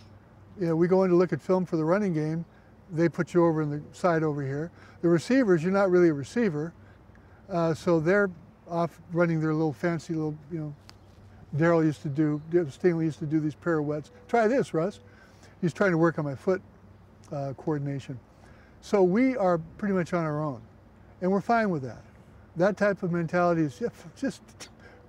[0.61, 2.45] You know, we go in to look at film for the running game
[2.93, 4.71] they put you over in the side over here.
[5.03, 6.73] The receivers, you're not really a receiver,
[7.49, 8.31] uh, so they're
[8.70, 10.74] off running their little fancy little, you know,
[11.56, 14.12] Darryl used to do, Stingley used to do these pirouettes.
[14.28, 15.01] Try this, Russ.
[15.60, 16.62] He's trying to work on my foot
[17.32, 18.18] uh, coordination.
[18.80, 20.62] So we are pretty much on our own,
[21.20, 22.02] and we're fine with that.
[22.56, 23.82] That type of mentality is
[24.16, 24.42] just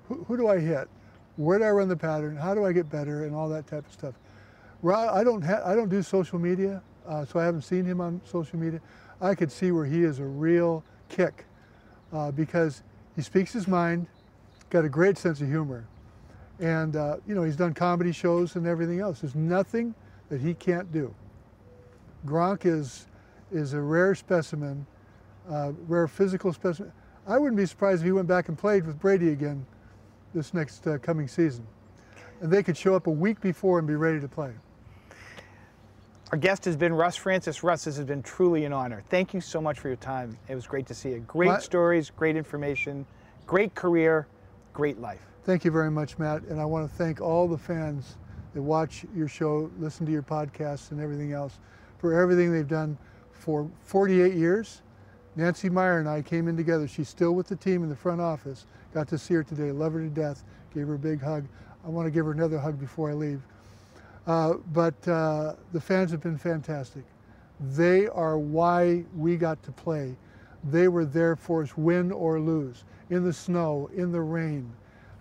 [0.08, 0.90] who, who do I hit?
[1.38, 2.36] Where do I run the pattern?
[2.36, 3.24] How do I get better?
[3.26, 4.16] And all that type of stuff.
[4.84, 8.58] I don't, I don't do social media, uh, so I haven't seen him on social
[8.58, 8.82] media.
[9.22, 11.46] I could see where he is a real kick
[12.12, 12.84] uh, because
[13.16, 14.08] he speaks his mind,
[14.70, 15.86] got a great sense of humor.
[16.60, 19.22] And, uh, you know, he's done comedy shows and everything else.
[19.22, 19.94] There's nothing
[20.30, 21.14] that he can't do.
[22.26, 23.08] Gronk is,
[23.52, 24.86] is a rare specimen,
[25.50, 26.92] uh, rare physical specimen.
[27.28, 29.66] I wouldn't be surprised if he went back and played with Brady again
[30.34, 31.66] this next uh, coming season.
[32.42, 34.52] And they could show up a week before and be ready to play.
[36.32, 37.62] Our guest has been Russ Francis.
[37.62, 39.04] Russ, this has been truly an honor.
[39.10, 40.38] Thank you so much for your time.
[40.48, 41.20] It was great to see you.
[41.28, 43.06] Great My, stories, great information,
[43.46, 44.28] great career,
[44.72, 45.20] great life.
[45.44, 46.44] Thank you very much, Matt.
[46.44, 48.16] And I want to thank all the fans
[48.54, 51.60] that watch your show, listen to your podcasts, and everything else
[51.98, 52.98] for everything they've done
[53.34, 54.84] for 48 years.
[55.36, 56.88] Nancy Meyer and I came in together.
[56.88, 58.68] She's still with the team in the front office.
[58.94, 61.46] Got to see her today, love her to death, gave her a big hug.
[61.86, 63.42] I want to give her another hug before I leave.
[64.32, 67.04] Uh, but uh, the fans have been fantastic.
[67.60, 70.16] They are why we got to play.
[70.64, 74.72] They were there for us, win or lose, in the snow, in the rain.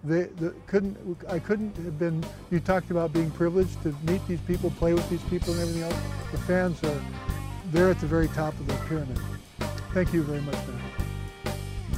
[0.04, 0.96] They, the, couldn't,
[1.28, 5.10] I couldn't have been, you talked about being privileged to meet these people, play with
[5.10, 6.00] these people and everything else.
[6.30, 7.02] The fans are,
[7.72, 9.18] they're at the very top of the pyramid.
[9.92, 10.89] Thank you very much, man.